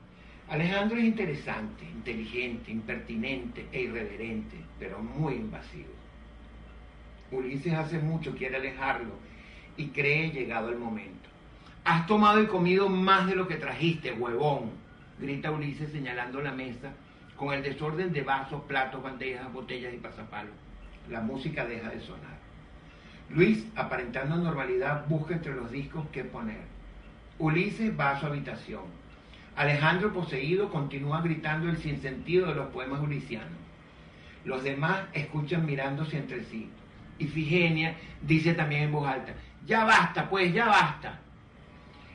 Alejandro 0.49 0.99
es 0.99 1.05
interesante, 1.05 1.85
inteligente, 1.85 2.71
impertinente 2.71 3.67
e 3.73 3.83
irreverente, 3.83 4.57
pero 4.79 4.99
muy 4.99 5.35
invasivo. 5.35 5.93
Ulises 7.31 7.75
hace 7.75 7.99
mucho 7.99 8.35
quiere 8.35 8.57
alejarlo 8.57 9.13
y 9.77 9.89
cree 9.89 10.31
llegado 10.31 10.71
el 10.71 10.79
momento. 10.79 11.29
Has 11.85 12.07
tomado 12.07 12.43
y 12.43 12.47
comido 12.47 12.89
más 12.89 13.27
de 13.27 13.37
lo 13.37 13.47
que 13.47 13.57
trajiste, 13.57 14.13
huevón, 14.13 14.71
grita 15.19 15.51
Ulises 15.51 15.91
señalando 15.91 16.41
la 16.41 16.53
mesa 16.53 16.93
con 17.37 17.55
el 17.55 17.63
desorden 17.63 18.13
de 18.13 18.23
vasos, 18.23 18.63
platos, 18.63 19.03
bandejas, 19.03 19.53
botellas 19.53 19.95
y 19.95 19.99
pasapalos. 19.99 20.55
La 21.11 21.21
música 21.21 21.65
deja 21.65 21.89
de 21.91 22.01
sonar. 22.01 22.39
Luis, 23.31 23.67
aparentando 23.77 24.37
normalidad, 24.37 25.07
busca 25.09 25.35
entre 25.35 25.55
los 25.55 25.71
discos 25.71 26.07
qué 26.13 26.25
poner. 26.25 26.61
Ulises 27.39 27.99
va 27.99 28.11
a 28.11 28.21
su 28.21 28.27
habitación. 28.27 28.83
Alejandro, 29.57 30.13
poseído, 30.13 30.71
continúa 30.71 31.21
gritando 31.21 31.69
el 31.69 31.79
sinsentido 31.79 32.47
de 32.47 32.55
los 32.55 32.69
poemas 32.69 33.01
ulisianos. 33.01 33.59
Los 34.45 34.63
demás 34.63 35.03
escuchan 35.13 35.67
mirándose 35.67 36.19
entre 36.19 36.45
sí. 36.45 36.71
Ifigenia 37.19 37.97
dice 38.23 38.55
también 38.55 38.85
en 38.85 38.93
voz 38.93 39.09
alta, 39.09 39.35
ya 39.67 39.85
basta, 39.85 40.29
pues, 40.31 40.53
ya 40.53 40.67
basta. 40.67 41.19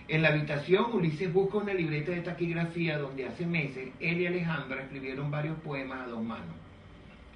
En 0.07 0.21
la 0.21 0.29
habitación, 0.29 0.85
Ulises 0.93 1.31
busca 1.31 1.57
una 1.57 1.73
libreta 1.73 2.11
de 2.11 2.21
taquigrafía 2.21 2.97
donde 2.97 3.27
hace 3.27 3.45
meses 3.45 3.89
él 3.99 4.21
y 4.21 4.27
Alejandra 4.27 4.81
escribieron 4.81 5.31
varios 5.31 5.57
poemas 5.59 6.01
a 6.01 6.07
dos 6.07 6.23
manos. 6.23 6.62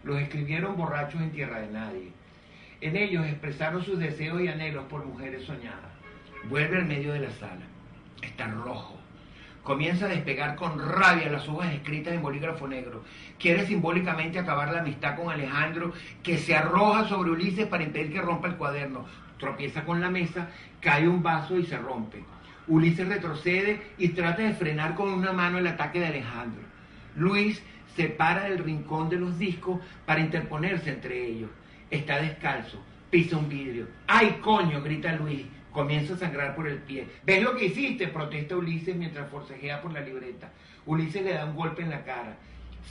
Los 0.03 0.19
escribieron 0.19 0.77
borrachos 0.77 1.21
en 1.21 1.31
tierra 1.31 1.60
de 1.60 1.71
nadie. 1.71 2.12
En 2.81 2.95
ellos 2.95 3.25
expresaron 3.25 3.83
sus 3.83 3.99
deseos 3.99 4.41
y 4.41 4.47
anhelos 4.47 4.86
por 4.86 5.05
mujeres 5.05 5.43
soñadas. 5.45 5.91
Vuelve 6.49 6.77
al 6.77 6.86
medio 6.86 7.13
de 7.13 7.21
la 7.21 7.31
sala. 7.31 7.65
Está 8.21 8.47
rojo. 8.47 8.97
Comienza 9.63 10.05
a 10.05 10.10
despegar 10.10 10.55
con 10.55 10.79
rabia 10.79 11.29
las 11.29 11.47
hojas 11.49 11.73
escritas 11.73 12.13
en 12.13 12.21
bolígrafo 12.21 12.67
negro. 12.67 13.03
Quiere 13.38 13.65
simbólicamente 13.65 14.39
acabar 14.39 14.71
la 14.71 14.79
amistad 14.79 15.17
con 15.17 15.29
Alejandro, 15.29 15.91
que 16.23 16.38
se 16.38 16.55
arroja 16.55 17.10
sobre 17.10 17.31
Ulises 17.31 17.67
para 17.67 17.83
impedir 17.83 18.13
que 18.13 18.21
rompa 18.21 18.47
el 18.47 18.55
cuaderno. 18.55 19.05
Tropieza 19.38 19.83
con 19.83 19.99
la 19.99 20.10
mesa, 20.10 20.47
cae 20.79 21.07
un 21.07 21.21
vaso 21.21 21.57
y 21.57 21.65
se 21.65 21.77
rompe. 21.77 22.23
Ulises 22.67 23.10
retrocede 23.10 23.81
y 23.97 24.10
trata 24.10 24.43
de 24.43 24.53
frenar 24.53 24.95
con 24.95 25.10
una 25.10 25.33
mano 25.33 25.57
el 25.57 25.67
ataque 25.67 25.99
de 25.99 26.07
Alejandro. 26.07 26.62
Luis 27.17 27.62
se 27.97 28.10
para 28.10 28.43
del 28.43 28.60
rincón 28.60 29.10
de 29.10 29.17
los 29.17 29.39
discos 29.39 29.81
para 30.05 30.21
interponerse 30.21 30.91
entre 30.91 31.25
ellos. 31.25 31.49
Está 31.89 32.21
descalzo, 32.21 32.79
pisa 33.10 33.38
un 33.38 33.49
vidrio. 33.49 33.88
¡Ay, 34.05 34.38
coño! 34.41 34.81
grita 34.83 35.13
Luis. 35.13 35.41
Comienza 35.71 36.13
a 36.13 36.17
sangrar 36.17 36.55
por 36.55 36.67
el 36.67 36.77
pie. 36.77 37.07
¿Ves 37.25 37.41
lo 37.41 37.55
que 37.55 37.65
hiciste? 37.65 38.07
protesta 38.07 38.55
Ulises 38.55 38.95
mientras 38.95 39.29
forcejea 39.29 39.81
por 39.81 39.93
la 39.93 40.01
libreta. 40.01 40.51
Ulises 40.86 41.23
le 41.23 41.33
da 41.33 41.45
un 41.45 41.55
golpe 41.55 41.81
en 41.81 41.89
la 41.89 42.03
cara. 42.03 42.38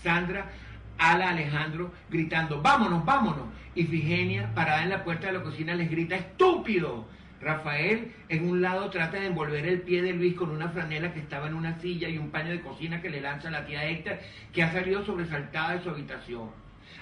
Sandra 0.02 0.50
ala 0.98 1.30
Alejandro 1.30 1.92
gritando, 2.10 2.60
vámonos, 2.60 3.04
vámonos. 3.04 3.46
Y 3.76 3.84
Figenia, 3.84 4.52
parada 4.54 4.82
en 4.82 4.90
la 4.90 5.04
puerta 5.04 5.28
de 5.28 5.34
la 5.34 5.42
cocina, 5.42 5.74
les 5.74 5.90
grita, 5.90 6.16
estúpido. 6.16 7.06
Rafael 7.46 8.10
en 8.28 8.48
un 8.48 8.60
lado 8.60 8.90
trata 8.90 9.20
de 9.20 9.26
envolver 9.26 9.64
el 9.66 9.82
pie 9.82 10.02
de 10.02 10.12
Luis 10.12 10.34
con 10.34 10.50
una 10.50 10.68
franela 10.68 11.14
que 11.14 11.20
estaba 11.20 11.46
en 11.46 11.54
una 11.54 11.78
silla 11.80 12.08
y 12.08 12.18
un 12.18 12.30
paño 12.30 12.50
de 12.50 12.60
cocina 12.60 13.00
que 13.00 13.08
le 13.08 13.20
lanza 13.20 13.50
la 13.50 13.64
tía 13.64 13.88
Héctor, 13.88 14.18
que 14.52 14.64
ha 14.64 14.72
salido 14.72 15.04
sobresaltada 15.04 15.74
de 15.74 15.82
su 15.84 15.90
habitación. 15.90 16.50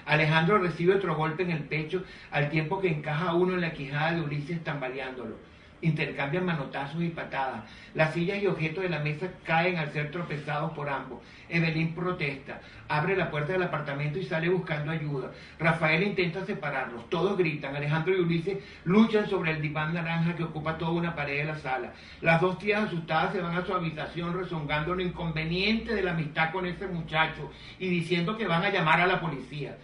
Alejandro 0.05 0.59
recibe 0.59 0.93
otro 0.93 1.15
golpe 1.15 1.41
en 1.41 1.49
el 1.49 1.63
pecho 1.63 2.03
al 2.29 2.49
tiempo 2.51 2.79
que 2.79 2.89
encaja 2.89 3.33
uno 3.33 3.55
en 3.55 3.61
la 3.61 3.73
quijada 3.73 4.13
de 4.13 4.21
Ulises 4.21 4.63
tambaleándolo 4.63 5.35
intercambian 5.81 6.45
manotazos 6.45 7.01
y 7.01 7.09
patadas. 7.09 7.63
Las 7.93 8.13
sillas 8.13 8.41
y 8.41 8.47
objetos 8.47 8.83
de 8.83 8.89
la 8.89 8.99
mesa 8.99 9.27
caen 9.43 9.77
al 9.77 9.91
ser 9.91 10.11
tropezados 10.11 10.71
por 10.73 10.89
ambos. 10.89 11.21
Evelyn 11.47 11.93
protesta, 11.93 12.59
abre 12.87 13.15
la 13.15 13.29
puerta 13.29 13.53
del 13.53 13.63
apartamento 13.63 14.17
y 14.17 14.25
sale 14.25 14.49
buscando 14.49 14.91
ayuda. 14.91 15.31
Rafael 15.59 16.03
intenta 16.03 16.45
separarlos, 16.45 17.09
todos 17.09 17.37
gritan. 17.37 17.75
Alejandro 17.75 18.15
y 18.15 18.19
Ulises 18.19 18.57
luchan 18.83 19.29
sobre 19.29 19.51
el 19.51 19.61
diván 19.61 19.93
naranja 19.93 20.35
que 20.35 20.43
ocupa 20.43 20.77
toda 20.77 20.91
una 20.91 21.15
pared 21.15 21.37
de 21.37 21.45
la 21.45 21.57
sala. 21.57 21.93
Las 22.21 22.41
dos 22.41 22.57
tías 22.57 22.83
asustadas 22.83 23.33
se 23.33 23.41
van 23.41 23.55
a 23.55 23.65
su 23.65 23.73
habitación 23.73 24.33
rezongando 24.37 24.95
lo 24.95 25.01
inconveniente 25.01 25.93
de 25.93 26.03
la 26.03 26.11
amistad 26.11 26.51
con 26.51 26.65
ese 26.65 26.87
muchacho 26.87 27.51
y 27.79 27.89
diciendo 27.89 28.37
que 28.37 28.47
van 28.47 28.63
a 28.63 28.69
llamar 28.69 29.01
a 29.01 29.07
la 29.07 29.19
policía. 29.19 29.77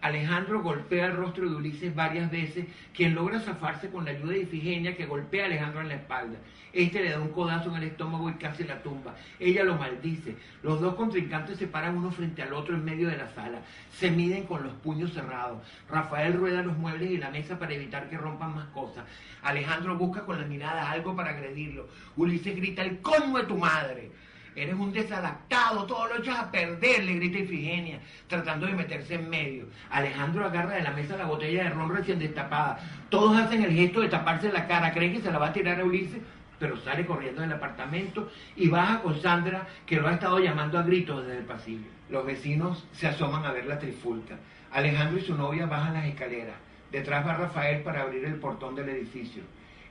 Alejandro 0.00 0.62
golpea 0.62 1.06
el 1.06 1.16
rostro 1.16 1.48
de 1.48 1.56
Ulises 1.56 1.94
varias 1.94 2.30
veces, 2.30 2.66
quien 2.94 3.14
logra 3.14 3.40
zafarse 3.40 3.90
con 3.90 4.04
la 4.04 4.12
ayuda 4.12 4.32
de 4.32 4.42
Ifigenia 4.42 4.96
que 4.96 5.06
golpea 5.06 5.44
a 5.44 5.46
Alejandro 5.46 5.80
en 5.80 5.88
la 5.88 5.94
espalda. 5.94 6.38
Este 6.72 7.02
le 7.02 7.10
da 7.10 7.20
un 7.20 7.30
codazo 7.30 7.70
en 7.70 7.82
el 7.82 7.88
estómago 7.88 8.30
y 8.30 8.34
casi 8.34 8.64
la 8.64 8.82
tumba. 8.82 9.16
Ella 9.40 9.64
lo 9.64 9.76
maldice. 9.76 10.36
Los 10.62 10.80
dos 10.80 10.94
contrincantes 10.94 11.58
se 11.58 11.66
paran 11.66 11.96
uno 11.96 12.10
frente 12.10 12.42
al 12.42 12.52
otro 12.52 12.74
en 12.76 12.84
medio 12.84 13.08
de 13.08 13.16
la 13.16 13.28
sala. 13.34 13.62
Se 13.92 14.10
miden 14.10 14.44
con 14.44 14.62
los 14.62 14.74
puños 14.74 15.12
cerrados. 15.12 15.62
Rafael 15.88 16.34
rueda 16.34 16.62
los 16.62 16.76
muebles 16.76 17.10
y 17.10 17.16
la 17.16 17.30
mesa 17.30 17.58
para 17.58 17.74
evitar 17.74 18.08
que 18.08 18.18
rompan 18.18 18.54
más 18.54 18.66
cosas. 18.68 19.04
Alejandro 19.42 19.96
busca 19.96 20.24
con 20.24 20.40
la 20.40 20.46
mirada 20.46 20.90
algo 20.90 21.16
para 21.16 21.30
agredirlo. 21.30 21.88
Ulises 22.16 22.54
grita, 22.54 22.82
el 22.82 23.00
coño 23.00 23.38
de 23.38 23.44
tu 23.44 23.56
madre. 23.56 24.10
Eres 24.58 24.74
un 24.74 24.92
desadaptado, 24.92 25.86
todo 25.86 26.08
lo 26.08 26.16
echas 26.16 26.36
a 26.36 26.50
perder, 26.50 27.04
le 27.04 27.14
grita 27.14 27.38
Ifigenia, 27.38 28.00
tratando 28.26 28.66
de 28.66 28.72
meterse 28.72 29.14
en 29.14 29.30
medio. 29.30 29.66
Alejandro 29.88 30.44
agarra 30.44 30.74
de 30.74 30.82
la 30.82 30.90
mesa 30.90 31.16
la 31.16 31.26
botella 31.26 31.62
de 31.62 31.70
ron 31.70 31.94
recién 31.94 32.18
destapada. 32.18 32.80
Todos 33.08 33.38
hacen 33.38 33.62
el 33.62 33.72
gesto 33.72 34.00
de 34.00 34.08
taparse 34.08 34.50
la 34.50 34.66
cara, 34.66 34.92
creen 34.92 35.12
que 35.12 35.20
se 35.20 35.30
la 35.30 35.38
va 35.38 35.46
a 35.46 35.52
tirar 35.52 35.80
a 35.80 35.84
Ulises, 35.84 36.20
pero 36.58 36.76
sale 36.78 37.06
corriendo 37.06 37.40
del 37.40 37.52
apartamento 37.52 38.32
y 38.56 38.66
baja 38.66 39.00
con 39.00 39.22
Sandra, 39.22 39.64
que 39.86 39.94
lo 39.94 40.08
ha 40.08 40.14
estado 40.14 40.40
llamando 40.40 40.76
a 40.76 40.82
gritos 40.82 41.24
desde 41.24 41.38
el 41.38 41.44
pasillo. 41.44 41.86
Los 42.10 42.26
vecinos 42.26 42.84
se 42.90 43.06
asoman 43.06 43.44
a 43.44 43.52
ver 43.52 43.66
la 43.66 43.78
trifulca. 43.78 44.38
Alejandro 44.72 45.20
y 45.20 45.22
su 45.22 45.36
novia 45.36 45.66
bajan 45.66 45.94
las 45.94 46.06
escaleras. 46.06 46.56
Detrás 46.90 47.24
va 47.24 47.36
Rafael 47.36 47.82
para 47.82 48.02
abrir 48.02 48.24
el 48.24 48.34
portón 48.34 48.74
del 48.74 48.88
edificio. 48.88 49.42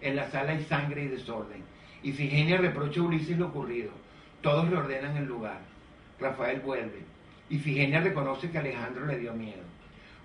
En 0.02 0.18
la 0.18 0.30
sala 0.30 0.52
hay 0.52 0.64
sangre 0.66 1.04
y 1.04 1.08
desorden. 1.08 1.64
Ifigenia 2.04 2.58
reprocha 2.58 3.00
a 3.00 3.04
Ulises 3.04 3.38
lo 3.38 3.48
ocurrido. 3.48 3.92
Todos 4.42 4.70
le 4.70 4.78
ordenan 4.78 5.18
el 5.18 5.26
lugar. 5.26 5.60
Rafael 6.20 6.62
vuelve. 6.62 7.04
Ifigenia 7.50 8.02
reconoce 8.02 8.52
que 8.52 8.58
Alejandro 8.58 9.06
le 9.06 9.18
dio 9.18 9.34
miedo. 9.34 9.64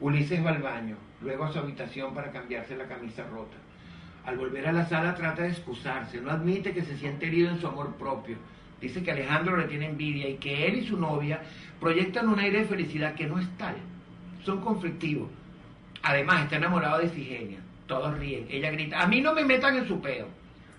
Ulises 0.00 0.44
va 0.44 0.50
al 0.50 0.62
baño, 0.62 0.96
luego 1.20 1.44
a 1.44 1.52
su 1.52 1.58
habitación 1.58 2.14
para 2.14 2.32
cambiarse 2.32 2.76
la 2.76 2.86
camisa 2.86 3.24
rota. 3.30 3.56
Al 4.24 4.36
volver 4.36 4.66
a 4.68 4.72
la 4.72 4.86
sala 4.86 5.14
trata 5.14 5.42
de 5.42 5.48
excusarse, 5.48 6.20
no 6.20 6.30
admite 6.30 6.72
que 6.72 6.82
se 6.82 6.96
siente 6.96 7.26
herido 7.26 7.50
en 7.50 7.60
su 7.60 7.66
amor 7.66 7.94
propio. 7.96 8.36
Dice 8.80 9.02
que 9.02 9.12
Alejandro 9.12 9.56
le 9.56 9.68
tiene 9.68 9.86
envidia 9.86 10.28
y 10.28 10.36
que 10.36 10.66
él 10.66 10.76
y 10.76 10.86
su 10.86 10.96
novia 10.96 11.40
proyectan 11.80 12.28
un 12.28 12.38
aire 12.38 12.60
de 12.60 12.64
felicidad 12.64 13.14
que 13.14 13.26
no 13.26 13.38
es 13.38 13.48
tal. 13.56 13.76
Son 14.44 14.60
conflictivos. 14.60 15.30
Además, 16.02 16.44
está 16.44 16.56
enamorado 16.56 16.98
de 16.98 17.06
Ifigenia. 17.06 17.60
Todos 17.86 18.18
ríen. 18.18 18.46
Ella 18.50 18.70
grita, 18.72 19.00
a 19.00 19.06
mí 19.06 19.20
no 19.20 19.34
me 19.34 19.44
metan 19.44 19.76
en 19.76 19.86
su 19.86 20.00
peo. 20.00 20.26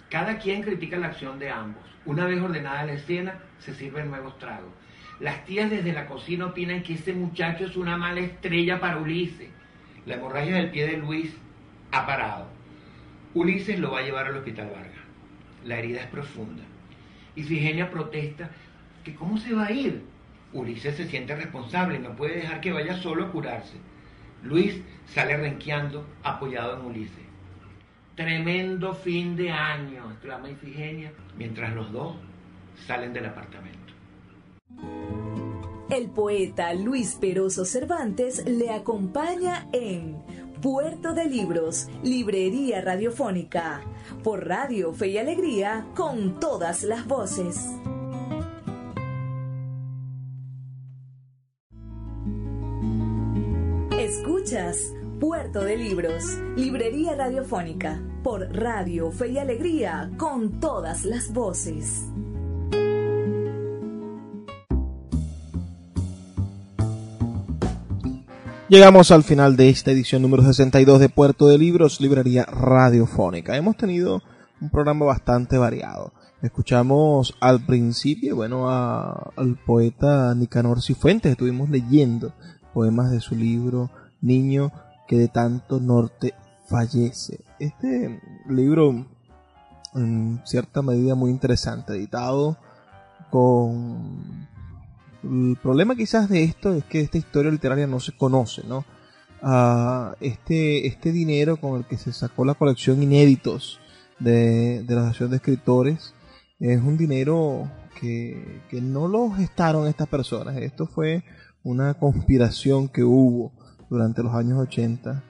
Cada 0.10 0.38
quien 0.38 0.62
critica 0.62 0.98
la 0.98 1.08
acción 1.08 1.40
de 1.40 1.50
ambos. 1.50 1.84
Una 2.06 2.26
vez 2.26 2.42
ordenada 2.42 2.86
la 2.86 2.94
escena, 2.94 3.40
se 3.60 3.74
sirven 3.74 4.10
nuevos 4.10 4.38
tragos. 4.38 4.72
Las 5.20 5.46
tías 5.46 5.70
desde 5.70 5.94
la 5.94 6.08
cocina 6.08 6.48
opinan 6.48 6.84
que 6.84 6.96
ese 6.96 7.14
muchacho 7.14 7.66
es 7.66 7.78
una 7.78 7.98
mala 7.98 8.20
estrella 8.20 8.80
para 8.80 8.98
Ulises. 8.98 9.50
La 10.06 10.16
hemorragia 10.16 10.56
del 10.56 10.72
pie 10.72 10.88
de 10.88 10.98
Luis 10.98 11.34
ha 11.92 12.06
parado. 12.06 12.48
Ulises 13.34 13.80
lo 13.80 13.92
va 13.92 14.00
a 14.00 14.04
llevar 14.04 14.28
al 14.28 14.38
hospital 14.38 14.72
Vargas. 14.76 15.04
La 15.64 15.78
herida 15.78 16.02
es 16.02 16.08
profunda. 16.08 16.64
Y 17.36 17.44
Figenia 17.44 17.90
protesta 17.90 18.50
que 19.04 19.16
cómo 19.16 19.38
se 19.38 19.54
va 19.54 19.68
a 19.68 19.72
ir. 19.72 20.04
Ulises 20.52 20.96
se 20.98 21.08
siente 21.08 21.36
responsable, 21.36 22.00
no 22.00 22.16
puede 22.16 22.36
dejar 22.36 22.60
que 22.60 22.74
vaya 22.74 22.96
solo 22.98 23.26
a 23.26 23.32
curarse. 23.32 23.78
Luis 24.44 24.82
sale 25.06 25.38
renqueando, 25.38 26.06
apoyado 26.22 26.80
en 26.80 26.86
Ulises. 26.86 27.23
Tremendo 28.16 28.94
fin 28.94 29.36
de 29.36 29.50
año, 29.50 30.12
exclama 30.12 30.50
Ifigenia, 30.50 31.12
mientras 31.36 31.74
los 31.74 31.92
dos 31.92 32.16
salen 32.86 33.12
del 33.12 33.26
apartamento. 33.26 33.94
El 35.90 36.10
poeta 36.10 36.74
Luis 36.74 37.16
Peroso 37.16 37.66
Cervantes 37.66 38.46
le 38.46 38.72
acompaña 38.72 39.68
en 39.74 40.18
Puerto 40.62 41.14
de 41.14 41.26
Libros, 41.26 41.88
Librería 42.04 42.82
Radiofónica, 42.82 43.82
por 44.24 44.48
Radio 44.48 44.94
Fe 44.94 45.10
y 45.10 45.18
Alegría, 45.18 45.86
con 45.96 46.40
todas 46.40 46.84
las 46.84 47.06
voces. 47.06 47.68
Escuchas 54.00 54.94
Puerto 55.24 55.64
de 55.64 55.78
Libros, 55.78 56.38
Librería 56.58 57.16
Radiofónica, 57.16 58.04
por 58.24 58.42
Radio 58.54 59.10
Fe 59.10 59.32
y 59.32 59.38
Alegría, 59.38 60.12
con 60.18 60.60
todas 60.60 61.06
las 61.06 61.32
voces. 61.32 62.10
Llegamos 68.68 69.12
al 69.12 69.24
final 69.24 69.56
de 69.56 69.70
esta 69.70 69.92
edición 69.92 70.22
número 70.24 70.44
62 70.44 71.00
de 71.00 71.08
Puerto 71.08 71.48
de 71.48 71.58
Libros, 71.58 72.02
Librería 72.02 72.44
Radiofónica. 72.44 73.56
Hemos 73.56 73.78
tenido 73.78 74.22
un 74.60 74.70
programa 74.70 75.06
bastante 75.06 75.58
variado. 75.58 76.12
Escuchamos 76.42 77.34
al 77.40 77.66
principio, 77.66 78.36
bueno, 78.36 78.70
al 78.70 79.58
poeta 79.66 80.36
Nicanor 80.36 80.82
Cifuentes, 80.82 81.32
estuvimos 81.32 81.70
leyendo 81.70 82.34
poemas 82.74 83.10
de 83.10 83.22
su 83.22 83.36
libro 83.36 83.90
Niño 84.20 84.72
que 85.08 85.18
de 85.18 85.28
tanto 85.28 85.80
norte 85.80 86.34
fallece. 86.68 87.40
Este 87.60 88.22
libro, 88.48 89.06
en 89.96 90.42
cierta 90.46 90.82
medida 90.82 91.16
muy 91.16 91.32
interesante, 91.32 91.94
editado 91.94 92.58
con... 93.30 94.48
El 95.24 95.58
problema 95.62 95.96
quizás 95.96 96.28
de 96.28 96.44
esto 96.44 96.74
es 96.74 96.84
que 96.84 97.00
esta 97.00 97.18
historia 97.18 97.50
literaria 97.50 97.88
no 97.88 98.02
se 98.02 98.12
conoce, 98.12 98.62
¿no? 98.68 98.84
a 99.44 100.16
este, 100.22 100.88
este 100.88 101.12
dinero 101.12 101.58
con 101.58 101.78
el 101.78 101.86
que 101.86 101.98
se 101.98 102.14
sacó 102.14 102.46
la 102.46 102.54
colección 102.54 103.04
inéditos 103.04 103.80
de, 104.20 104.84
de 104.84 104.96
la 104.96 105.02
Asociación 105.02 105.32
de 105.32 105.36
Escritores. 105.36 106.14
Es 106.60 106.82
un 106.82 106.98
dinero 106.98 107.70
que, 108.00 108.62
que 108.70 108.82
no 108.82 109.10
lo 109.10 109.32
gestaron 109.32 109.88
estas 109.88 110.08
personas. 110.08 110.56
Esto 110.56 110.88
fue 110.88 111.26
una 111.62 111.94
conspiración 111.96 112.88
que 112.88 113.04
hubo 113.04 113.52
durante 113.94 114.24
los 114.24 114.34
años 114.34 114.60
80 114.60 115.24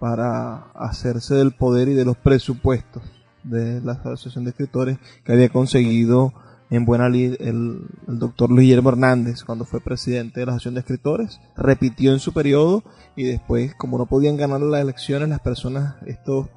para 0.00 0.70
hacerse 0.74 1.36
del 1.36 1.52
poder 1.52 1.88
y 1.88 1.94
de 1.94 2.04
los 2.04 2.16
presupuestos 2.16 3.02
de 3.44 3.80
la 3.80 3.92
Asociación 3.92 4.44
de 4.44 4.50
Escritores 4.50 4.98
que 5.24 5.32
había 5.32 5.48
conseguido 5.48 6.32
en 6.70 6.84
buena 6.84 7.08
lid 7.08 7.36
el, 7.40 7.86
doctor 8.06 8.50
Luis 8.50 8.62
Guillermo 8.62 8.90
Hernández 8.90 9.44
cuando 9.44 9.64
fue 9.64 9.80
presidente 9.80 10.40
de 10.40 10.46
la 10.46 10.52
Asociación 10.52 10.74
de 10.74 10.80
Escritores. 10.80 11.40
Repitió 11.56 12.12
en 12.12 12.18
su 12.18 12.32
periodo 12.32 12.82
y 13.14 13.24
después, 13.24 13.74
como 13.76 13.96
no 13.96 14.06
podían 14.06 14.36
ganar 14.36 14.60
las 14.60 14.80
elecciones, 14.80 15.28
las 15.28 15.40
personas, 15.40 15.94
estos, 16.06 16.48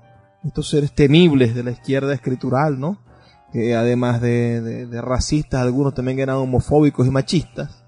estos 0.43 0.69
seres 0.69 0.93
temibles 0.93 1.53
de 1.53 1.63
la 1.63 1.71
izquierda 1.71 2.13
escritural, 2.13 2.79
¿no? 2.79 2.97
Que 3.51 3.75
además 3.75 4.21
de, 4.21 4.61
de, 4.61 4.87
de 4.87 5.01
racistas, 5.01 5.61
algunos 5.61 5.93
también 5.93 6.19
eran 6.19 6.37
homofóbicos 6.37 7.05
y 7.05 7.11
machistas. 7.11 7.83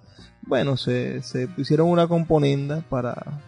Bueno, 0.48 0.78
se, 0.78 1.24
se 1.24 1.48
pusieron 1.48 1.90
una 1.90 2.08
componenda 2.08 2.84
para, 2.88 3.42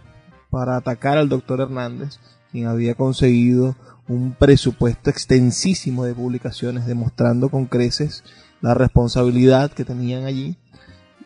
para 0.49 0.77
atacar 0.77 1.17
al 1.17 1.29
doctor 1.29 1.61
Hernández, 1.61 2.19
quien 2.51 2.67
había 2.67 2.95
conseguido 2.95 3.75
un 4.07 4.33
presupuesto 4.33 5.09
extensísimo 5.09 6.05
de 6.05 6.15
publicaciones 6.15 6.85
demostrando 6.85 7.49
con 7.49 7.65
creces 7.65 8.23
la 8.61 8.73
responsabilidad 8.73 9.71
que 9.71 9.85
tenían 9.85 10.25
allí. 10.25 10.57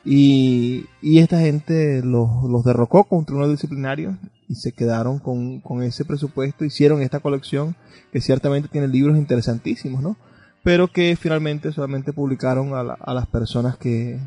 Y, 0.04 0.86
y 1.02 1.20
esta 1.20 1.40
gente 1.40 2.02
los, 2.04 2.44
los 2.50 2.64
derrocó 2.64 3.04
con 3.04 3.20
un 3.20 3.26
tribunal 3.26 3.52
disciplinario 3.52 4.18
y 4.50 4.56
se 4.56 4.72
quedaron 4.72 5.20
con, 5.20 5.62
con, 5.62 5.84
ese 5.84 6.06
presupuesto, 6.06 6.66
hicieron 6.66 7.02
esta 7.04 7.20
colección 7.20 7.76
que 8.12 8.20
ciertamente 8.20 8.68
tiene 8.68 8.88
libros 8.88 9.18
interesantísimos, 9.18 10.02
¿no? 10.02 10.18
Pero 10.64 10.88
que 10.88 11.16
finalmente 11.16 11.72
solamente 11.72 12.14
publicaron 12.14 12.74
a, 12.74 12.84
la, 12.84 12.94
a 12.94 13.14
las 13.14 13.28
personas 13.28 13.78
que, 13.78 14.20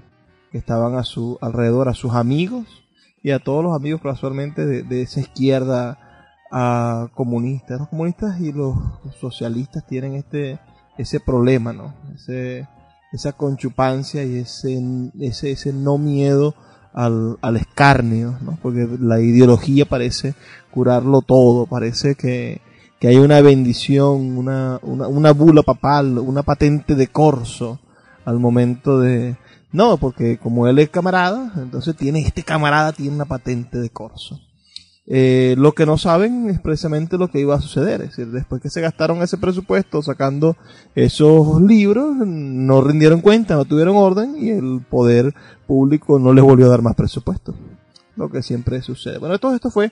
que, 0.53 0.59
estaban 0.59 0.95
a 0.95 1.03
su 1.03 1.39
alrededor, 1.41 1.89
a 1.89 1.95
sus 1.95 2.15
amigos 2.15 2.84
y 3.25 3.33
a 3.33 3.41
todos 3.41 3.65
los 3.65 3.75
amigos 3.75 4.01
casualmente 4.01 4.65
de, 4.65 4.85
de 4.85 5.03
esa 5.03 5.19
izquierda 5.19 5.99
a 6.53 7.09
comunistas. 7.15 7.81
Los 7.81 7.89
comunistas 7.89 8.39
y 8.39 8.53
los 8.53 8.77
socialistas 9.19 9.85
tienen 9.85 10.15
este 10.15 10.61
ese 10.97 11.21
problema, 11.21 11.73
¿no? 11.73 11.95
Ese, 12.15 12.69
esa 13.13 13.33
conchupancia 13.33 14.25
y 14.25 14.39
ese, 14.39 14.81
ese, 15.21 15.51
ese 15.53 15.73
no 15.73 15.99
miedo 15.99 16.55
al, 16.93 17.39
al 17.43 17.57
escarnio, 17.57 18.39
¿no? 18.41 18.59
Porque 18.63 18.89
la 19.01 19.21
ideología 19.21 19.87
parece 19.87 20.35
curarlo 20.71 21.23
todo, 21.23 21.67
parece 21.67 22.15
que, 22.15 22.61
que 23.01 23.09
hay 23.09 23.17
una 23.17 23.41
bendición, 23.41 24.37
una, 24.37 24.79
una, 24.83 25.09
una 25.09 25.33
bula 25.33 25.63
papal, 25.63 26.19
una 26.19 26.43
patente 26.43 26.95
de 26.95 27.09
corso 27.09 27.81
al 28.25 28.39
momento 28.39 29.01
de... 29.01 29.37
No, 29.75 29.97
porque 29.97 30.39
como 30.39 30.69
él 30.69 30.79
es 30.79 30.89
camarada, 30.89 31.53
entonces 31.57 31.97
tiene, 31.97 32.21
este 32.21 32.45
camarada 32.45 32.93
tiene 32.93 33.17
una 33.17 33.25
patente 33.25 33.81
de 33.81 33.91
corso. 33.91 34.39
Eh, 35.05 35.57
lo 35.59 35.73
que 35.73 35.85
no 35.85 35.99
saben 35.99 36.49
es 36.49 36.61
precisamente 36.61 37.19
lo 37.19 37.27
que 37.27 37.41
iba 37.41 37.57
a 37.57 37.61
suceder. 37.61 38.01
Es 38.01 38.11
decir, 38.11 38.29
después 38.29 38.63
que 38.63 38.71
se 38.71 38.81
gastaron 38.81 39.21
ese 39.21 39.37
presupuesto 39.37 40.01
sacando 40.01 40.57
esos 40.95 41.61
libros, 41.61 42.15
no 42.25 42.83
rindieron 42.83 43.21
cuenta, 43.21 43.57
no 43.57 43.65
tuvieron 43.65 43.97
orden 43.97 44.37
y 44.39 44.51
el 44.51 44.81
poder 44.89 45.35
público 45.67 46.21
no 46.21 46.33
les 46.33 46.45
volvió 46.45 46.67
a 46.67 46.71
dar 46.71 46.83
más 46.83 46.95
presupuesto. 46.95 47.53
Lo 48.15 48.31
que 48.31 48.45
siempre 48.45 48.81
sucede. 48.81 49.19
Bueno, 49.19 49.41
todo 49.41 49.57
esto 49.57 49.73
fue 49.73 49.91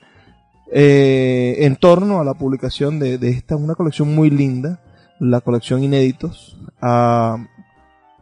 eh, 0.70 1.57
en 1.59 1.74
torno 1.74 2.20
a 2.20 2.24
la 2.24 2.35
publicación 2.35 3.01
de, 3.01 3.18
esta, 3.28 3.57
una 3.57 3.74
colección 3.74 4.14
muy 4.14 4.30
linda, 4.30 4.80
la 5.18 5.41
colección 5.41 5.83
Inéditos, 5.83 6.57
uh, 6.80 7.37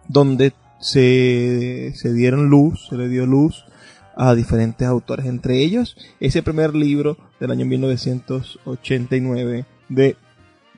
donde 0.08 0.54
se, 0.80 1.92
se 1.94 2.12
dieron 2.12 2.48
luz, 2.48 2.88
se 2.88 2.96
le 2.96 3.08
dio 3.08 3.26
luz 3.26 3.64
a 4.16 4.34
diferentes 4.34 4.88
autores, 4.88 5.26
entre 5.26 5.62
ellos 5.62 5.96
ese 6.18 6.42
primer 6.42 6.74
libro 6.74 7.16
del 7.38 7.52
año 7.52 7.66
1989 7.66 9.66
de 9.88 10.16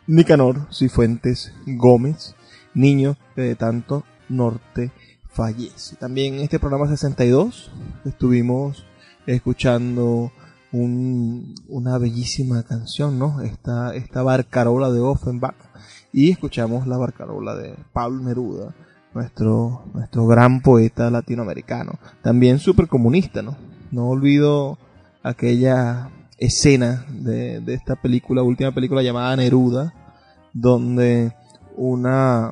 Nicanor 0.06 0.68
Cifuentes 0.72 1.54
Gómez, 1.66 2.34
Niño 2.74 3.16
que 3.34 3.42
de 3.42 3.54
tanto 3.54 4.04
norte 4.28 4.92
fallece. 5.30 5.96
También 5.96 6.34
en 6.34 6.40
este 6.40 6.58
programa 6.58 6.88
62 6.88 7.70
estuvimos 8.04 8.84
escuchando 9.26 10.32
un, 10.72 11.54
una 11.68 11.98
bellísima 11.98 12.62
canción, 12.62 13.18
¿no? 13.18 13.42
Esta, 13.42 13.94
esta 13.94 14.22
barcarola 14.22 14.90
de 14.90 15.00
Offenbach 15.00 15.56
y 16.12 16.30
escuchamos 16.30 16.86
la 16.86 16.96
barcarola 16.96 17.54
de 17.56 17.76
Pablo 17.92 18.22
Neruda 18.22 18.74
nuestro, 19.14 19.84
nuestro 19.94 20.26
gran 20.26 20.60
poeta 20.60 21.10
latinoamericano. 21.10 21.98
También 22.22 22.58
súper 22.58 22.88
comunista, 22.88 23.42
¿no? 23.42 23.56
No 23.90 24.08
olvido 24.08 24.78
aquella 25.22 26.10
escena 26.38 27.04
de, 27.08 27.60
de, 27.60 27.74
esta 27.74 27.96
película, 27.96 28.42
última 28.42 28.72
película 28.72 29.02
llamada 29.02 29.36
Neruda, 29.36 29.94
donde 30.52 31.32
una, 31.76 32.50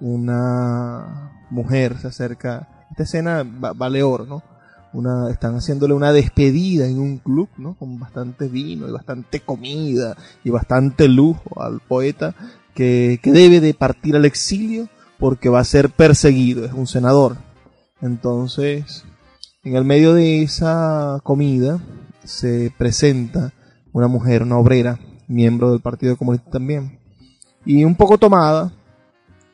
una 0.00 1.32
mujer 1.50 1.98
se 1.98 2.08
acerca, 2.08 2.68
esta 2.90 3.04
escena 3.04 3.44
vale 3.44 4.02
oro, 4.02 4.26
¿no? 4.26 4.42
Una, 4.92 5.30
están 5.30 5.54
haciéndole 5.54 5.94
una 5.94 6.12
despedida 6.12 6.86
en 6.86 6.98
un 6.98 7.16
club, 7.16 7.48
¿no? 7.56 7.74
Con 7.74 7.98
bastante 7.98 8.48
vino 8.48 8.86
y 8.86 8.92
bastante 8.92 9.40
comida 9.40 10.16
y 10.44 10.50
bastante 10.50 11.08
lujo 11.08 11.62
al 11.62 11.80
poeta 11.80 12.34
que, 12.74 13.18
que 13.22 13.32
debe 13.32 13.60
de 13.60 13.72
partir 13.72 14.16
al 14.16 14.26
exilio 14.26 14.88
porque 15.22 15.48
va 15.48 15.60
a 15.60 15.64
ser 15.64 15.88
perseguido, 15.88 16.64
es 16.64 16.72
un 16.72 16.88
senador. 16.88 17.36
Entonces, 18.00 19.04
en 19.62 19.76
el 19.76 19.84
medio 19.84 20.14
de 20.14 20.42
esa 20.42 21.20
comida 21.22 21.80
se 22.24 22.74
presenta 22.76 23.52
una 23.92 24.08
mujer, 24.08 24.42
una 24.42 24.58
obrera, 24.58 24.98
miembro 25.28 25.70
del 25.70 25.80
Partido 25.80 26.16
Comunista 26.16 26.50
también. 26.50 26.98
Y 27.64 27.84
un 27.84 27.94
poco 27.94 28.18
tomada, 28.18 28.72